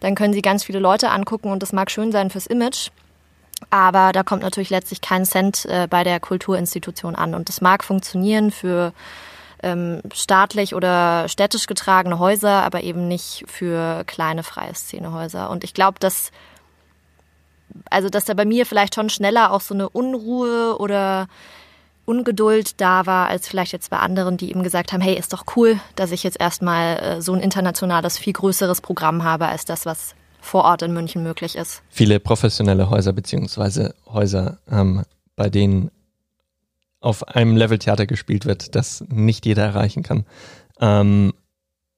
Dann 0.00 0.14
können 0.14 0.34
sie 0.34 0.42
ganz 0.42 0.64
viele 0.64 0.78
Leute 0.78 1.10
angucken 1.10 1.50
und 1.50 1.62
das 1.62 1.72
mag 1.72 1.90
schön 1.90 2.12
sein 2.12 2.28
fürs 2.28 2.46
Image. 2.46 2.90
Aber 3.70 4.12
da 4.12 4.22
kommt 4.22 4.42
natürlich 4.42 4.70
letztlich 4.70 5.00
kein 5.00 5.24
Cent 5.24 5.64
äh, 5.66 5.86
bei 5.88 6.04
der 6.04 6.20
Kulturinstitution 6.20 7.14
an. 7.14 7.34
Und 7.34 7.48
das 7.48 7.60
mag 7.60 7.84
funktionieren 7.84 8.50
für 8.50 8.92
ähm, 9.62 10.00
staatlich 10.12 10.74
oder 10.74 11.28
städtisch 11.28 11.66
getragene 11.66 12.18
Häuser, 12.18 12.62
aber 12.62 12.82
eben 12.82 13.08
nicht 13.08 13.44
für 13.46 14.04
kleine 14.04 14.42
freie 14.42 14.74
Szenehäuser. 14.74 15.50
Und 15.50 15.64
ich 15.64 15.74
glaube, 15.74 15.98
dass 16.00 16.30
also 17.90 18.08
dass 18.08 18.24
da 18.24 18.34
bei 18.34 18.44
mir 18.44 18.66
vielleicht 18.66 18.94
schon 18.94 19.08
schneller 19.08 19.52
auch 19.52 19.60
so 19.60 19.74
eine 19.74 19.88
Unruhe 19.88 20.76
oder 20.78 21.26
Ungeduld 22.04 22.80
da 22.80 23.06
war, 23.06 23.28
als 23.28 23.48
vielleicht 23.48 23.72
jetzt 23.72 23.90
bei 23.90 23.98
anderen, 23.98 24.36
die 24.36 24.50
eben 24.50 24.62
gesagt 24.62 24.92
haben, 24.92 25.00
hey, 25.00 25.16
ist 25.16 25.32
doch 25.32 25.44
cool, 25.56 25.78
dass 25.94 26.10
ich 26.10 26.24
jetzt 26.24 26.40
erstmal 26.40 26.98
äh, 26.98 27.22
so 27.22 27.32
ein 27.32 27.40
internationales, 27.40 28.18
viel 28.18 28.32
größeres 28.32 28.80
Programm 28.80 29.22
habe, 29.22 29.46
als 29.46 29.64
das, 29.64 29.86
was 29.86 30.14
vor 30.40 30.64
Ort 30.64 30.82
in 30.82 30.92
München 30.92 31.22
möglich 31.22 31.54
ist. 31.54 31.82
Viele 31.88 32.18
professionelle 32.18 32.90
Häuser 32.90 33.12
beziehungsweise 33.12 33.94
Häuser, 34.12 34.58
ähm, 34.68 35.04
bei 35.36 35.48
denen 35.48 35.92
auf 37.02 37.28
einem 37.28 37.56
Level 37.56 37.78
Theater 37.78 38.06
gespielt 38.06 38.46
wird, 38.46 38.74
das 38.74 39.04
nicht 39.08 39.44
jeder 39.46 39.64
erreichen 39.64 40.02
kann. 40.02 40.24
Ähm, 40.80 41.32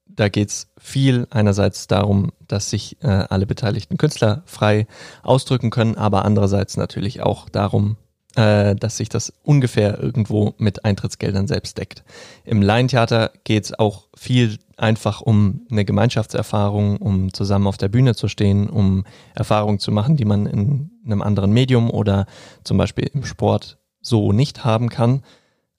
da 0.07 0.29
geht's 0.29 0.71
viel 0.77 1.27
einerseits 1.29 1.87
darum, 1.87 2.31
dass 2.47 2.69
sich 2.69 3.01
äh, 3.03 3.07
alle 3.07 3.45
beteiligten 3.45 3.97
Künstler 3.97 4.43
frei 4.45 4.87
ausdrücken 5.23 5.71
können, 5.71 5.95
aber 5.95 6.25
andererseits 6.25 6.77
natürlich 6.77 7.21
auch 7.21 7.49
darum, 7.49 7.97
äh, 8.35 8.75
dass 8.75 8.97
sich 8.97 9.09
das 9.09 9.33
ungefähr 9.43 9.99
irgendwo 9.99 10.53
mit 10.57 10.85
Eintrittsgeldern 10.85 11.47
selbst 11.47 11.77
deckt. 11.77 12.03
Im 12.43 12.61
Laientheater 12.61 13.31
geht's 13.43 13.77
auch 13.77 14.07
viel 14.15 14.59
einfach 14.77 15.21
um 15.21 15.65
eine 15.71 15.85
Gemeinschaftserfahrung, 15.85 16.97
um 16.97 17.33
zusammen 17.33 17.67
auf 17.67 17.77
der 17.77 17.89
Bühne 17.89 18.15
zu 18.15 18.27
stehen, 18.27 18.69
um 18.69 19.05
Erfahrungen 19.33 19.79
zu 19.79 19.91
machen, 19.91 20.17
die 20.17 20.25
man 20.25 20.45
in 20.45 20.91
einem 21.05 21.21
anderen 21.21 21.51
Medium 21.51 21.89
oder 21.89 22.25
zum 22.63 22.77
Beispiel 22.77 23.09
im 23.13 23.25
Sport 23.25 23.77
so 24.05 24.31
nicht 24.31 24.63
haben 24.63 24.89
kann. 24.89 25.23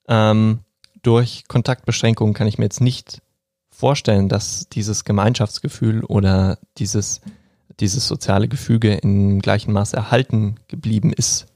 Ähm, 0.07 0.59
durch 1.01 1.45
Kontaktbeschränkungen 1.47 2.33
kann 2.33 2.47
ich 2.47 2.57
mir 2.57 2.65
jetzt 2.65 2.81
nicht 2.81 3.21
vorstellen, 3.69 4.27
dass 4.27 4.67
dieses 4.69 5.05
Gemeinschaftsgefühl 5.05 6.03
oder 6.03 6.57
dieses, 6.77 7.21
dieses 7.79 8.07
soziale 8.07 8.47
Gefüge 8.47 8.95
im 8.95 9.39
gleichen 9.39 9.71
Maß 9.71 9.93
erhalten 9.93 10.55
geblieben 10.67 11.13
ist. 11.13 11.47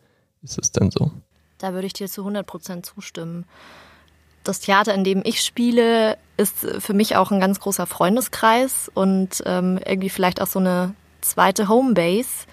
Ist 0.43 0.60
es 0.60 0.71
denn 0.71 0.91
so? 0.91 1.12
Da 1.57 1.73
würde 1.73 1.88
ich 1.88 1.93
dir 1.93 2.07
zu 2.07 2.21
100 2.21 2.45
Prozent 2.45 2.86
zustimmen. 2.86 3.45
Das 4.43 4.60
Theater, 4.60 4.93
in 4.95 5.03
dem 5.03 5.21
ich 5.23 5.41
spiele, 5.41 6.17
ist 6.38 6.60
für 6.79 6.93
mich 6.93 7.15
auch 7.15 7.31
ein 7.31 7.39
ganz 7.39 7.60
großer 7.60 7.86
Freundeskreis 7.86 8.89
und 8.93 9.43
ähm, 9.45 9.79
irgendwie 9.86 10.10
vielleicht 10.10 10.41
auch 10.41 10.47
so 10.47 10.60
eine 10.60 10.95
zweite 11.21 11.67
Homebase. 11.67 12.47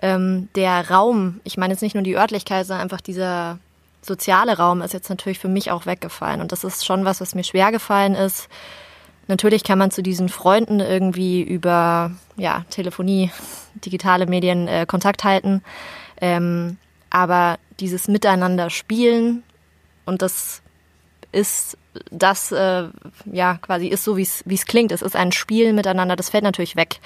Ähm, 0.00 0.48
der 0.54 0.90
Raum, 0.90 1.40
ich 1.44 1.56
meine 1.56 1.74
jetzt 1.74 1.82
nicht 1.82 1.94
nur 1.94 2.04
die 2.04 2.16
Örtlichkeit, 2.16 2.66
sondern 2.66 2.82
einfach 2.82 3.00
dieser 3.00 3.58
soziale 4.00 4.56
Raum 4.56 4.80
ist 4.82 4.94
jetzt 4.94 5.10
natürlich 5.10 5.38
für 5.38 5.48
mich 5.48 5.70
auch 5.70 5.86
weggefallen. 5.86 6.40
Und 6.40 6.52
das 6.52 6.64
ist 6.64 6.84
schon 6.86 7.04
was, 7.04 7.20
was 7.20 7.34
mir 7.34 7.44
schwer 7.44 7.72
gefallen 7.72 8.14
ist. 8.14 8.48
Natürlich 9.26 9.62
kann 9.64 9.78
man 9.78 9.90
zu 9.90 10.02
diesen 10.02 10.28
Freunden 10.28 10.80
irgendwie 10.80 11.42
über 11.42 12.12
ja, 12.36 12.64
Telefonie, 12.70 13.30
digitale 13.84 14.26
Medien 14.26 14.68
äh, 14.68 14.86
Kontakt 14.86 15.24
halten. 15.24 15.62
Ähm, 16.20 16.78
aber 17.10 17.58
dieses 17.80 18.08
Miteinander 18.08 18.70
spielen 18.70 19.42
und 20.06 20.22
das 20.22 20.62
ist 21.32 21.76
das 22.10 22.52
äh, 22.52 22.84
ja 23.30 23.58
quasi 23.60 23.88
ist 23.88 24.04
so 24.04 24.16
wie 24.16 24.22
es 24.22 24.66
klingt. 24.66 24.92
Es 24.92 25.02
ist 25.02 25.16
ein 25.16 25.32
Spiel 25.32 25.72
miteinander. 25.72 26.16
Das 26.16 26.30
fällt 26.30 26.44
natürlich 26.44 26.76
weg. 26.76 27.00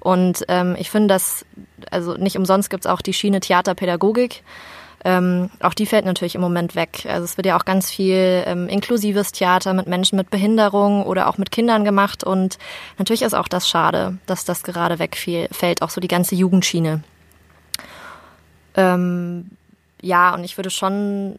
Und 0.00 0.44
ähm, 0.48 0.76
ich 0.78 0.90
finde, 0.90 1.08
dass 1.08 1.44
also 1.90 2.14
nicht 2.14 2.36
umsonst 2.36 2.70
gibt 2.70 2.84
es 2.84 2.90
auch 2.90 3.02
die 3.02 3.12
Schiene 3.12 3.40
Theaterpädagogik. 3.40 4.42
Ähm, 5.04 5.50
auch 5.60 5.74
die 5.74 5.86
fällt 5.86 6.04
natürlich 6.04 6.34
im 6.34 6.40
Moment 6.40 6.74
weg. 6.74 7.06
Also 7.08 7.24
es 7.24 7.36
wird 7.36 7.46
ja 7.46 7.56
auch 7.56 7.64
ganz 7.64 7.90
viel 7.90 8.42
ähm, 8.46 8.68
inklusives 8.68 9.30
Theater 9.30 9.72
mit 9.72 9.86
Menschen 9.86 10.16
mit 10.16 10.30
Behinderung 10.30 11.04
oder 11.04 11.28
auch 11.28 11.38
mit 11.38 11.52
Kindern 11.52 11.84
gemacht. 11.84 12.24
Und 12.24 12.58
natürlich 12.98 13.22
ist 13.22 13.34
auch 13.34 13.48
das 13.48 13.68
schade, 13.68 14.18
dass 14.26 14.44
das 14.44 14.64
gerade 14.64 14.98
wegfällt. 14.98 15.82
Auch 15.82 15.90
so 15.90 16.00
die 16.00 16.08
ganze 16.08 16.34
Jugendschiene. 16.34 17.02
Ähm, 18.74 19.50
ja, 20.02 20.34
und 20.34 20.42
ich 20.44 20.56
würde 20.56 20.70
schon 20.70 21.38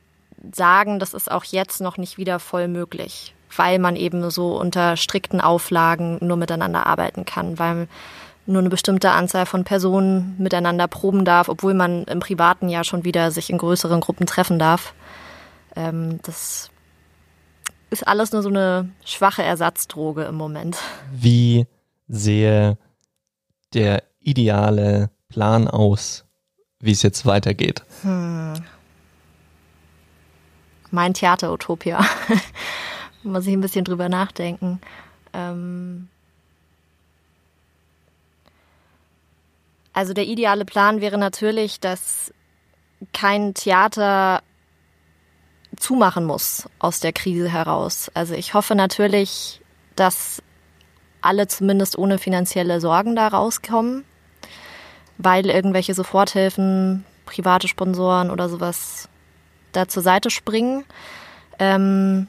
sagen, 0.54 0.99
das 0.99 1.13
ist 1.13 1.32
auch 1.32 1.43
jetzt 1.43 1.82
noch 1.82 1.97
nicht 1.97 2.17
wieder 2.17 2.39
voll 2.39 2.67
möglich, 2.67 3.34
weil 3.56 3.80
man 3.80 3.95
eben 3.95 4.30
so 4.30 4.58
unter 4.58 4.97
strikten 4.97 5.41
Auflagen 5.41 6.17
nur 6.21 6.38
miteinander 6.38 6.86
arbeiten 6.86 7.25
kann, 7.25 7.60
weil 7.60 7.88
nur 8.45 8.60
eine 8.60 8.69
bestimmte 8.69 9.12
Anzahl 9.12 9.45
von 9.45 9.63
Personen 9.63 10.36
miteinander 10.39 10.88
proben 10.88 11.23
darf, 11.23 11.49
obwohl 11.49 11.73
man 11.73 12.04
im 12.06 12.19
Privaten 12.19 12.67
ja 12.67 12.84
schon 12.84 13.04
wieder 13.04 13.32
sich 13.32 13.49
in 13.49 13.60
größeren 13.60 14.02
Gruppen 14.02 14.25
treffen 14.25 14.58
darf. 14.58 14.93
Ähm, 15.75 16.19
das 16.23 16.71
ist 17.91 18.08
alles 18.08 18.32
nur 18.32 18.41
so 18.41 18.49
eine 18.49 18.89
schwache 19.06 19.43
Ersatzdroge 19.43 20.23
im 20.23 20.36
Moment. 20.36 20.78
Wie 21.12 21.67
sehe 22.08 22.78
der 23.73 24.04
ideale 24.19 25.12
Plan 25.30 25.67
aus, 25.67 26.25
wie 26.80 26.91
es 26.91 27.04
jetzt 27.04 27.25
weitergeht? 27.25 27.84
Hm. 28.02 28.54
Mein 30.91 31.13
Theaterutopia. 31.13 32.04
Muss 33.23 33.47
ich 33.47 33.54
ein 33.54 33.62
bisschen 33.62 33.86
drüber 33.86 34.10
nachdenken. 34.10 34.80
Ähm 35.34 36.08
also 39.93 40.13
der 40.13 40.25
ideale 40.25 40.65
Plan 40.65 41.02
wäre 41.02 41.17
natürlich, 41.17 41.80
dass 41.80 42.34
kein 43.13 43.54
Theater 43.54 44.41
zumachen 45.78 46.25
muss 46.25 46.67
aus 46.80 46.99
der 46.99 47.13
Krise 47.13 47.49
heraus. 47.49 48.10
Also 48.13 48.34
ich 48.34 48.54
hoffe 48.54 48.75
natürlich, 48.75 49.62
dass 49.95 50.41
alle 51.21 51.47
zumindest 51.47 51.97
ohne 51.97 52.17
finanzielle 52.17 52.82
Sorgen 52.82 53.15
da 53.15 53.28
rauskommen 53.28 54.04
weil 55.19 55.49
irgendwelche 55.49 55.93
Soforthilfen, 55.93 57.06
private 57.25 57.67
Sponsoren 57.67 58.32
oder 58.32 58.49
sowas 58.49 59.10
da 59.71 59.88
zur 59.88 60.03
Seite 60.03 60.29
springen. 60.29 60.86
Ähm, 61.60 62.27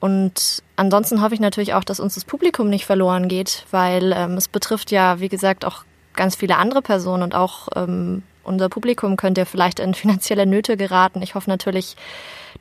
und 0.00 0.62
ansonsten 0.76 1.20
hoffe 1.20 1.34
ich 1.34 1.40
natürlich 1.40 1.74
auch, 1.74 1.84
dass 1.84 2.00
uns 2.00 2.14
das 2.14 2.24
Publikum 2.24 2.70
nicht 2.70 2.86
verloren 2.86 3.28
geht, 3.28 3.66
weil 3.70 4.12
ähm, 4.12 4.34
es 4.34 4.48
betrifft 4.48 4.90
ja, 4.90 5.20
wie 5.20 5.28
gesagt, 5.28 5.64
auch 5.64 5.84
ganz 6.14 6.36
viele 6.36 6.56
andere 6.56 6.82
Personen 6.82 7.22
und 7.22 7.34
auch 7.34 7.68
ähm, 7.76 8.22
unser 8.42 8.68
Publikum 8.68 9.16
könnte 9.16 9.42
ja 9.42 9.44
vielleicht 9.44 9.78
in 9.78 9.94
finanzielle 9.94 10.46
Nöte 10.46 10.76
geraten. 10.76 11.22
Ich 11.22 11.34
hoffe 11.34 11.50
natürlich, 11.50 11.96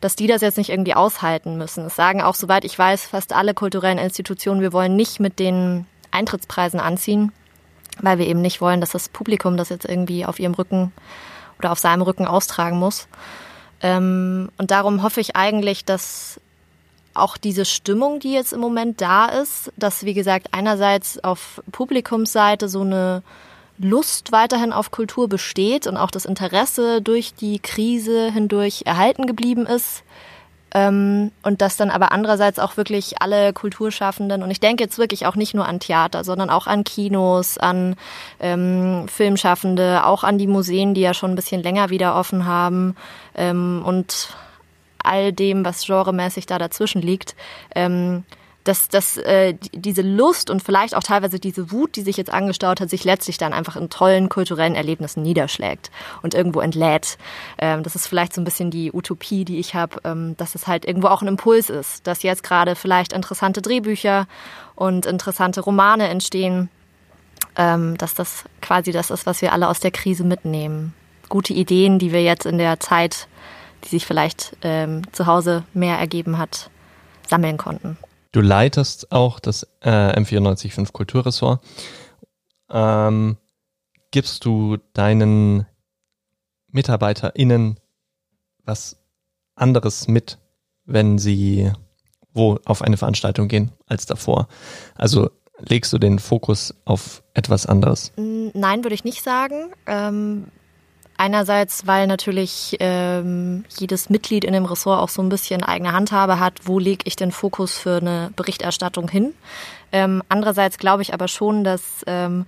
dass 0.02 0.16
die 0.16 0.28
das 0.28 0.42
jetzt 0.42 0.58
nicht 0.58 0.70
irgendwie 0.70 0.96
aushalten 0.96 1.58
müssen. 1.58 1.86
Es 1.86 1.96
sagen 1.96 2.22
auch, 2.22 2.36
soweit 2.36 2.66
ich 2.66 2.78
weiß, 2.78 3.06
fast 3.06 3.34
alle 3.34 3.54
kulturellen 3.54 3.98
Institutionen, 3.98 4.62
wir 4.62 4.74
wollen 4.74 4.96
nicht 4.96 5.20
mit 5.20 5.40
den 5.40 5.86
Eintrittspreisen 6.12 6.80
anziehen 6.80 7.32
weil 8.02 8.18
wir 8.18 8.28
eben 8.28 8.42
nicht 8.42 8.62
wollen, 8.62 8.82
dass 8.82 8.92
das 8.92 9.10
Publikum 9.10 9.58
das 9.58 9.70
jetzt 9.70 9.86
irgendwie 9.86 10.26
auf 10.26 10.40
ihrem 10.40 10.54
Rücken 10.54 10.92
oder 11.60 11.72
auf 11.72 11.80
seinem 11.80 12.02
Rücken 12.02 12.26
austragen 12.26 12.80
muss. 12.80 13.08
Ähm, 13.82 14.50
und 14.58 14.72
darum 14.72 15.04
hoffe 15.04 15.22
ich 15.22 15.36
eigentlich, 15.36 15.86
dass 15.86 16.40
auch 17.14 17.38
diese 17.38 17.66
Stimmung, 17.66 18.20
die 18.20 18.32
jetzt 18.32 18.54
im 18.54 18.60
Moment 18.60 19.02
da 19.02 19.26
ist, 19.28 19.72
dass, 19.78 20.06
wie 20.06 20.14
gesagt, 20.14 20.50
einerseits 20.52 21.24
auf 21.24 21.62
Publikumsseite 21.72 22.70
so 22.70 22.82
eine 22.82 23.24
Lust 23.78 24.32
weiterhin 24.32 24.74
auf 24.74 24.92
Kultur 24.92 25.28
besteht 25.30 25.88
und 25.88 25.98
auch 25.98 26.12
das 26.12 26.26
Interesse 26.26 27.02
durch 27.02 27.34
die 27.34 27.60
Krise 27.60 28.32
hindurch 28.32 28.84
erhalten 28.86 29.26
geblieben 29.26 29.66
ist, 29.66 30.04
und 30.76 31.32
dass 31.58 31.78
dann 31.78 31.90
aber 31.90 32.12
andererseits 32.12 32.60
auch 32.60 32.78
wirklich 32.78 33.22
alle 33.22 33.54
Kulturschaffenden, 33.54 34.44
und 34.44 34.52
ich 34.52 34.60
denke 34.60 34.84
jetzt 34.84 35.00
wirklich 35.00 35.26
auch 35.26 35.36
nicht 35.36 35.56
nur 35.56 35.68
an 35.68 35.80
Theater, 35.80 36.24
sondern 36.24 36.52
auch 36.52 36.68
an 36.68 36.84
Kinos, 36.84 37.58
an 37.58 37.96
ähm, 38.40 39.08
Filmschaffende, 39.08 40.06
auch 40.06 40.24
an 40.24 40.38
die 40.38 40.48
Museen, 40.48 40.94
die 40.94 41.02
ja 41.02 41.16
schon 41.16 41.32
ein 41.32 41.36
bisschen 41.36 41.64
länger 41.64 41.90
wieder 41.90 42.16
offen 42.16 42.46
haben 42.46 42.96
ähm, 43.36 43.82
und 43.84 44.36
all 45.04 45.34
dem, 45.34 45.66
was 45.66 45.86
genremäßig 45.88 46.46
da 46.46 46.60
dazwischen 46.60 47.02
liegt, 47.02 47.36
ähm, 47.74 48.24
dass, 48.64 48.90
dass 48.90 49.18
äh, 49.18 49.56
diese 49.74 50.02
Lust 50.02 50.50
und 50.50 50.62
vielleicht 50.62 50.96
auch 50.96 51.04
teilweise 51.04 51.40
diese 51.40 51.72
Wut, 51.72 51.96
die 51.96 52.02
sich 52.02 52.18
jetzt 52.18 52.32
angestaut 52.32 52.82
hat, 52.82 52.90
sich 52.90 53.04
letztlich 53.04 53.38
dann 53.38 53.54
einfach 53.54 53.76
in 53.76 53.90
tollen 53.90 54.30
kulturellen 54.30 54.76
Erlebnissen 54.76 55.24
niederschlägt 55.24 55.90
und 56.22 56.34
irgendwo 56.34 56.60
entlädt. 56.60 57.18
Ähm, 57.58 57.84
das 57.84 57.96
ist 57.96 58.08
vielleicht 58.08 58.34
so 58.34 58.42
ein 58.42 58.44
bisschen 58.44 58.70
die 58.70 58.92
Utopie, 58.92 59.46
die 59.46 59.60
ich 59.60 59.76
habe, 59.76 60.02
ähm, 60.04 60.36
dass 60.38 60.56
es 60.56 60.68
halt 60.68 60.86
irgendwo 60.86 61.08
auch 61.08 61.22
ein 61.22 61.28
Impuls 61.28 61.70
ist, 61.70 62.06
dass 62.06 62.24
jetzt 62.24 62.44
gerade 62.44 62.76
vielleicht 62.76 63.14
interessante 63.14 63.62
Drehbücher 63.62 64.28
und 64.76 65.06
interessante 65.06 65.62
Romane 65.62 66.08
entstehen, 66.10 66.70
ähm, 67.56 67.98
dass 67.98 68.14
das 68.14 68.44
quasi 68.62 68.92
das 68.92 69.10
ist, 69.10 69.26
was 69.26 69.42
wir 69.42 69.54
alle 69.54 69.70
aus 69.70 69.80
der 69.80 69.92
Krise 69.92 70.24
mitnehmen. 70.24 70.94
Gute 71.30 71.54
Ideen, 71.54 72.00
die 72.00 72.12
wir 72.12 72.24
jetzt 72.24 72.46
in 72.46 72.58
der 72.58 72.80
Zeit, 72.80 73.28
die 73.86 73.90
sich 73.90 74.06
vielleicht 74.06 74.58
ähm, 74.62 75.02
zu 75.14 75.26
Hause 75.26 75.64
mehr 75.74 75.98
ergeben 75.98 76.38
hat, 76.38 76.70
sammeln 77.28 77.58
konnten. 77.58 77.98
Du 78.32 78.42
leitest 78.42 79.12
auch 79.12 79.40
das 79.40 79.64
äh, 79.82 80.20
M945 80.20 80.92
Kulturressort. 80.92 81.64
Ähm, 82.70 83.38
gibst 84.12 84.46
du 84.46 84.78
deinen 84.94 85.66
MitarbeiterInnen 86.72 87.80
was 88.64 88.98
anderes 89.56 90.08
mit, 90.08 90.38
wenn 90.86 91.18
sie 91.18 91.72
wo 92.34 92.60
auf 92.66 92.84
eine 92.84 92.98
Veranstaltung 92.98 93.48
gehen 93.48 93.72
als 93.88 94.06
davor? 94.06 94.48
Also 94.96 95.32
legst 95.58 95.92
du 95.92 95.98
den 95.98 96.20
Fokus 96.20 96.76
auf 96.86 97.24
etwas 97.34 97.66
anderes? 97.66 98.12
Nein, 98.18 98.84
würde 98.84 98.94
ich 98.94 99.04
nicht 99.04 99.24
sagen. 99.24 99.72
Ähm, 99.88 100.46
einerseits, 101.20 101.86
weil 101.86 102.08
natürlich 102.08 102.78
ähm, 102.80 103.66
jedes 103.78 104.10
Mitglied 104.10 104.46
in 104.46 104.54
dem 104.54 104.66
Ressort 104.66 105.02
auch 105.02 105.10
so 105.10 105.22
ein 105.22 105.30
bisschen 105.30 105.64
eigene 105.64 105.92
Handhabe 105.92 106.40
hat, 106.40 106.62
wo 106.64 106.80
lege 106.80 107.04
ich 107.06 107.16
den 107.16 107.32
Fokus 107.32 107.78
für 107.78 107.98
eine 107.98 108.32
Berichterstattung 108.36 109.10
hin. 109.10 109.34
Ähm, 109.92 110.24
andererseits 110.30 110.78
glaube 110.78 111.02
ich 111.02 111.14
aber 111.14 111.28
schon, 111.28 111.64
dass 111.64 111.82
ähm, 112.08 112.46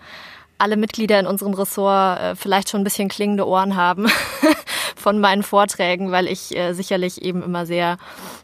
alle 0.58 0.78
Mitglieder 0.78 1.20
in 1.20 1.28
unserem 1.28 1.54
Ressort 1.54 2.20
äh, 2.20 2.36
vielleicht 2.36 2.70
schon 2.70 2.82
ein 2.82 2.84
bisschen 2.86 3.10
klingende 3.10 3.46
Ohren 3.46 3.76
haben 3.76 4.08
von 4.96 5.20
meinen 5.20 5.44
Vorträgen, 5.44 6.12
weil 6.12 6.28
ich 6.28 6.56
äh, 6.56 6.74
sicherlich 6.74 7.22
eben 7.24 7.44
immer 7.44 7.66
sehr 7.66 7.98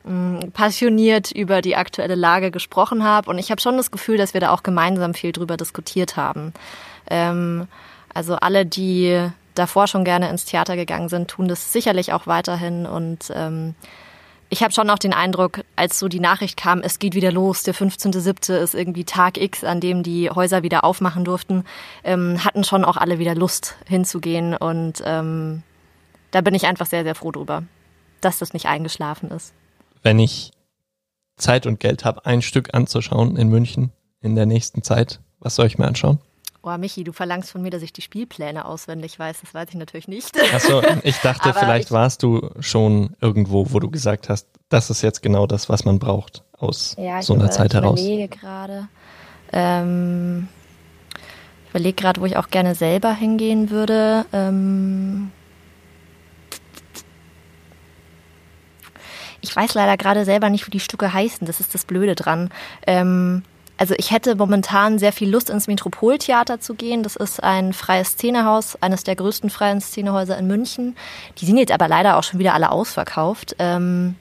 mh, 0.04 0.12
mm, 0.12 0.52
passioniert 0.52 1.32
über 1.32 1.62
die 1.62 1.78
aktuelle 1.78 2.16
Lage 2.16 2.52
gesprochen 2.52 3.04
habe. 3.04 3.30
Und 3.30 3.38
ich 3.38 3.50
habe 3.50 3.62
schon 3.62 3.78
das 3.78 3.92
Gefühl, 3.92 4.18
dass 4.18 4.34
wir 4.34 4.42
da 4.42 4.52
auch 4.52 4.64
gemeinsam 4.64 5.14
viel 5.14 5.32
drüber 5.32 5.56
diskutiert 5.56 6.18
haben. 6.18 6.54
Ähm, 7.10 7.68
also 8.14 8.36
alle, 8.36 8.66
die 8.66 9.30
davor 9.58 9.88
schon 9.88 10.04
gerne 10.04 10.30
ins 10.30 10.46
Theater 10.46 10.76
gegangen 10.76 11.10
sind, 11.10 11.30
tun 11.30 11.48
das 11.48 11.72
sicherlich 11.74 12.14
auch 12.14 12.28
weiterhin 12.28 12.86
und 12.86 13.32
ähm, 13.34 13.76
ich 14.50 14.64
habe 14.64 14.74
schon 14.74 14.90
auch 14.90 15.00
den 15.00 15.14
Eindruck, 15.14 15.66
als 15.76 16.00
so 16.00 16.08
die 16.08 16.20
Nachricht 16.20 16.58
kam, 16.58 16.80
es 16.80 17.00
geht 17.00 17.16
wieder 17.16 17.32
los, 17.32 17.64
der 17.64 17.76
15.7. 17.76 18.54
ist 18.54 18.76
irgendwie 18.76 19.04
Tag 19.04 19.38
X, 19.38 19.64
an 19.64 19.82
dem 19.82 20.04
die 20.04 20.30
Häuser 20.30 20.64
wieder 20.64 20.84
aufmachen 20.84 21.26
durften, 21.26 21.66
ähm, 22.04 22.44
hatten 22.44 22.64
schon 22.64 22.86
auch 22.86 22.96
alle 22.96 23.20
wieder 23.20 23.36
Lust 23.36 23.76
hinzugehen. 23.88 24.56
Und 24.56 25.04
ähm, 25.06 25.64
da 26.32 26.42
bin 26.42 26.56
ich 26.56 26.66
einfach 26.66 26.86
sehr, 26.86 27.04
sehr 27.04 27.16
froh 27.16 27.32
drüber, 27.32 27.64
dass 28.22 28.40
das 28.40 28.54
nicht 28.54 28.68
eingeschlafen 28.68 29.32
ist. 29.32 29.54
Wenn 30.02 30.20
ich 30.20 30.52
Zeit 31.36 31.66
und 31.66 31.80
Geld 31.80 32.06
habe, 32.06 32.26
ein 32.26 32.42
Stück 32.42 32.74
anzuschauen 32.74 33.36
in 33.36 33.50
München 33.50 33.92
in 34.22 34.36
der 34.36 34.46
nächsten 34.46 34.82
Zeit, 34.82 35.20
was 35.40 35.56
soll 35.56 35.68
ich 35.68 35.78
mir 35.78 35.88
anschauen? 35.88 36.20
Boah, 36.62 36.78
Michi, 36.78 37.04
du 37.04 37.14
verlangst 37.14 37.52
von 37.52 37.62
mir, 37.62 37.70
dass 37.70 37.82
ich 37.82 37.94
die 37.94 38.02
Spielpläne 38.02 38.66
auswendig 38.66 39.18
weiß. 39.18 39.42
Das 39.42 39.54
weiß 39.54 39.70
ich 39.70 39.76
natürlich 39.76 40.08
nicht. 40.08 40.36
Achso, 40.54 40.82
ich 41.04 41.18
dachte, 41.18 41.54
vielleicht 41.54 41.88
ich, 41.88 41.92
warst 41.92 42.24
du 42.24 42.50
schon 42.60 43.16
irgendwo, 43.22 43.72
wo 43.72 43.80
du 43.80 43.90
gesagt 43.90 44.28
hast, 44.28 44.48
das 44.70 44.90
ist 44.90 45.02
jetzt 45.02 45.22
genau 45.22 45.48
das, 45.48 45.70
was 45.70 45.86
man 45.86 46.00
braucht 46.00 46.44
aus 46.58 46.96
ja, 46.98 47.22
so 47.22 47.34
einer 47.34 47.46
über, 47.46 47.52
Zeit 47.52 47.74
heraus. 47.74 48.00
Ich 48.00 48.08
überlege 48.08 48.36
gerade. 48.36 48.88
Ähm, 49.54 50.48
ich 51.66 51.70
überlege 51.70 51.96
gerade, 51.96 52.20
wo 52.22 52.26
ich 52.26 52.38
auch 52.38 52.50
gerne 52.50 52.76
selber 52.76 53.14
hingehen 53.14 53.70
würde. 53.70 54.26
Ähm, 54.34 55.32
ich 59.42 59.56
weiß 59.56 59.74
leider 59.76 59.96
gerade 59.96 60.26
selber 60.26 60.50
nicht, 60.50 60.66
wie 60.68 60.72
die 60.72 60.80
Stücke 60.80 61.14
heißen. 61.14 61.46
Das 61.46 61.60
ist 61.60 61.74
das 61.74 61.86
Blöde 61.86 62.16
dran. 62.16 62.50
Ähm, 62.86 63.44
also 63.78 63.94
ich 63.98 64.12
hätte 64.12 64.36
momentan 64.36 64.98
sehr 64.98 65.14
viel 65.14 65.30
Lust 65.30 65.50
ins 65.50 65.68
Metropoltheater 65.68 66.60
zu 66.60 66.74
gehen. 66.74 67.04
Das 67.04 67.16
ist 67.16 67.44
ein 67.44 67.74
freies 67.74 68.10
Szenehaus, 68.10 68.76
eines 68.82 69.04
der 69.04 69.16
größten 69.16 69.50
freien 69.50 69.82
Szenehäuser 69.82 70.38
in 70.38 70.48
München. 70.48 70.96
Die 71.38 71.46
sind 71.46 71.58
jetzt 71.58 71.72
aber 71.72 71.88
leider 71.88 72.18
auch 72.18 72.24
schon 72.24 72.40
wieder 72.40 72.54
alle 72.54 72.72
ausverkauft. 72.72 73.56
Ähm, 73.60 74.16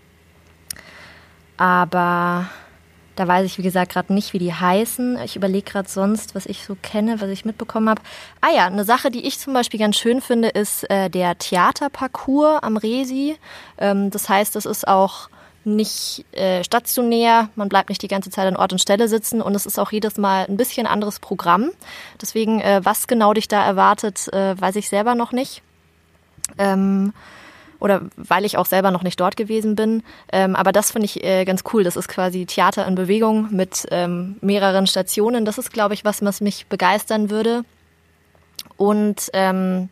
aber 1.57 2.51
da 3.16 3.27
weiß 3.27 3.47
ich, 3.47 3.57
wie 3.57 3.62
gesagt, 3.62 3.92
gerade 3.92 4.12
nicht, 4.12 4.35
wie 4.35 4.38
die 4.38 4.53
heißen. 4.53 5.19
Ich 5.25 5.37
überlege 5.37 5.71
gerade 5.71 5.88
sonst, 5.88 6.35
was 6.35 6.45
ich 6.45 6.64
so 6.64 6.77
kenne, 6.83 7.19
was 7.23 7.31
ich 7.31 7.47
mitbekommen 7.47 7.88
habe. 7.88 8.03
Ah 8.42 8.51
ja, 8.55 8.66
eine 8.66 8.85
Sache, 8.85 9.11
die 9.11 9.27
ich 9.27 9.38
zum 9.38 9.55
Beispiel 9.55 9.81
ganz 9.81 9.97
schön 9.97 10.21
finde, 10.21 10.49
ist 10.49 10.88
äh, 10.90 11.09
der 11.09 11.38
Theaterparcours 11.38 12.62
am 12.62 12.77
Resi. 12.77 13.38
Ähm, 13.79 14.11
das 14.11 14.29
heißt, 14.29 14.55
das 14.55 14.66
ist 14.66 14.87
auch 14.87 15.31
nicht 15.66 16.24
äh, 16.33 16.62
stationär, 16.64 17.48
man 17.57 17.68
bleibt 17.68 17.88
nicht 17.88 18.02
die 18.02 18.09
ganze 18.09 18.31
Zeit 18.31 18.46
an 18.46 18.57
Ort 18.57 18.72
und 18.72 18.79
Stelle 18.79 19.09
sitzen 19.09 19.42
und 19.42 19.55
es 19.55 19.66
ist 19.66 19.79
auch 19.79 19.92
jedes 19.92 20.16
Mal 20.16 20.46
ein 20.48 20.57
bisschen 20.57 20.87
anderes 20.87 21.18
Programm. 21.18 21.70
Deswegen, 22.20 22.61
äh, 22.61 22.81
was 22.85 23.07
genau 23.07 23.35
dich 23.35 23.48
da 23.48 23.64
erwartet, 23.64 24.33
äh, 24.33 24.59
weiß 24.59 24.76
ich 24.76 24.88
selber 24.88 25.14
noch 25.14 25.33
nicht. 25.33 25.62
Ähm, 26.59 27.12
oder 27.79 28.02
weil 28.16 28.44
ich 28.44 28.57
auch 28.57 28.66
selber 28.66 28.90
noch 28.90 29.02
nicht 29.02 29.20
dort 29.20 29.37
gewesen 29.37 29.74
bin. 29.74 30.02
Ähm, 30.33 30.57
aber 30.57 30.72
das 30.72 30.92
finde 30.92 31.07
ich 31.07 31.22
äh, 31.22 31.44
ganz 31.44 31.62
cool. 31.72 31.85
Das 31.85 31.96
ist 31.96 32.09
quasi 32.09 32.46
Theater 32.46 32.87
in 32.87 32.94
Bewegung 32.94 33.48
mit 33.50 33.87
ähm, 33.90 34.37
mehreren 34.40 34.87
Stationen. 34.87 35.44
Das 35.44 35.59
ist, 35.59 35.72
glaube 35.72 35.94
ich, 35.94 36.05
was, 36.05 36.24
was 36.24 36.40
mich 36.40 36.66
begeistern 36.68 37.29
würde. 37.29 37.64
Und 38.76 39.31
ähm, 39.33 39.88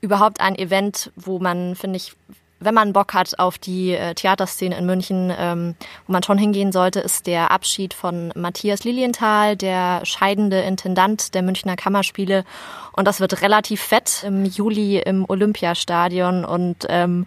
überhaupt 0.00 0.40
ein 0.40 0.56
Event, 0.56 1.12
wo 1.16 1.38
man, 1.38 1.74
finde 1.74 1.96
ich, 1.96 2.14
wenn 2.60 2.74
man 2.74 2.92
Bock 2.92 3.14
hat 3.14 3.38
auf 3.38 3.58
die 3.58 3.92
äh, 3.92 4.14
Theaterszene 4.14 4.76
in 4.76 4.86
München, 4.86 5.32
ähm, 5.36 5.74
wo 6.06 6.12
man 6.12 6.22
schon 6.22 6.38
hingehen 6.38 6.72
sollte, 6.72 7.00
ist 7.00 7.26
der 7.26 7.50
Abschied 7.50 7.94
von 7.94 8.32
Matthias 8.36 8.84
Lilienthal, 8.84 9.56
der 9.56 10.02
scheidende 10.04 10.60
Intendant 10.60 11.34
der 11.34 11.42
Münchner 11.42 11.76
Kammerspiele. 11.76 12.44
Und 12.92 13.06
das 13.06 13.20
wird 13.20 13.42
relativ 13.42 13.80
fett 13.80 14.24
im 14.26 14.44
Juli 14.44 14.98
im 14.98 15.24
Olympiastadion 15.28 16.44
und 16.44 16.86
ähm, 16.88 17.26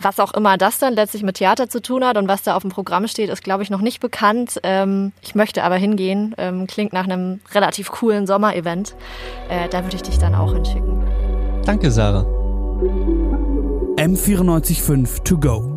was 0.00 0.18
auch 0.18 0.32
immer 0.34 0.56
das 0.56 0.78
dann 0.78 0.94
letztlich 0.94 1.22
mit 1.22 1.36
Theater 1.36 1.68
zu 1.68 1.80
tun 1.80 2.04
hat 2.04 2.16
und 2.16 2.26
was 2.26 2.42
da 2.42 2.56
auf 2.56 2.62
dem 2.62 2.70
Programm 2.70 3.06
steht, 3.06 3.30
ist, 3.30 3.44
glaube 3.44 3.62
ich, 3.62 3.70
noch 3.70 3.80
nicht 3.80 4.00
bekannt. 4.00 4.58
Ähm, 4.64 5.12
ich 5.22 5.34
möchte 5.34 5.62
aber 5.62 5.76
hingehen. 5.76 6.34
Ähm, 6.38 6.66
klingt 6.66 6.92
nach 6.92 7.04
einem 7.04 7.40
relativ 7.52 7.90
coolen 7.92 8.26
Sommerevent. 8.26 8.96
Äh, 9.48 9.68
da 9.68 9.84
würde 9.84 9.96
ich 9.96 10.02
dich 10.02 10.18
dann 10.18 10.34
auch 10.34 10.52
hinschicken. 10.54 11.04
Danke, 11.64 11.90
Sarah. 11.90 12.26
M945 14.02 15.22
To 15.22 15.36
Go. 15.36 15.71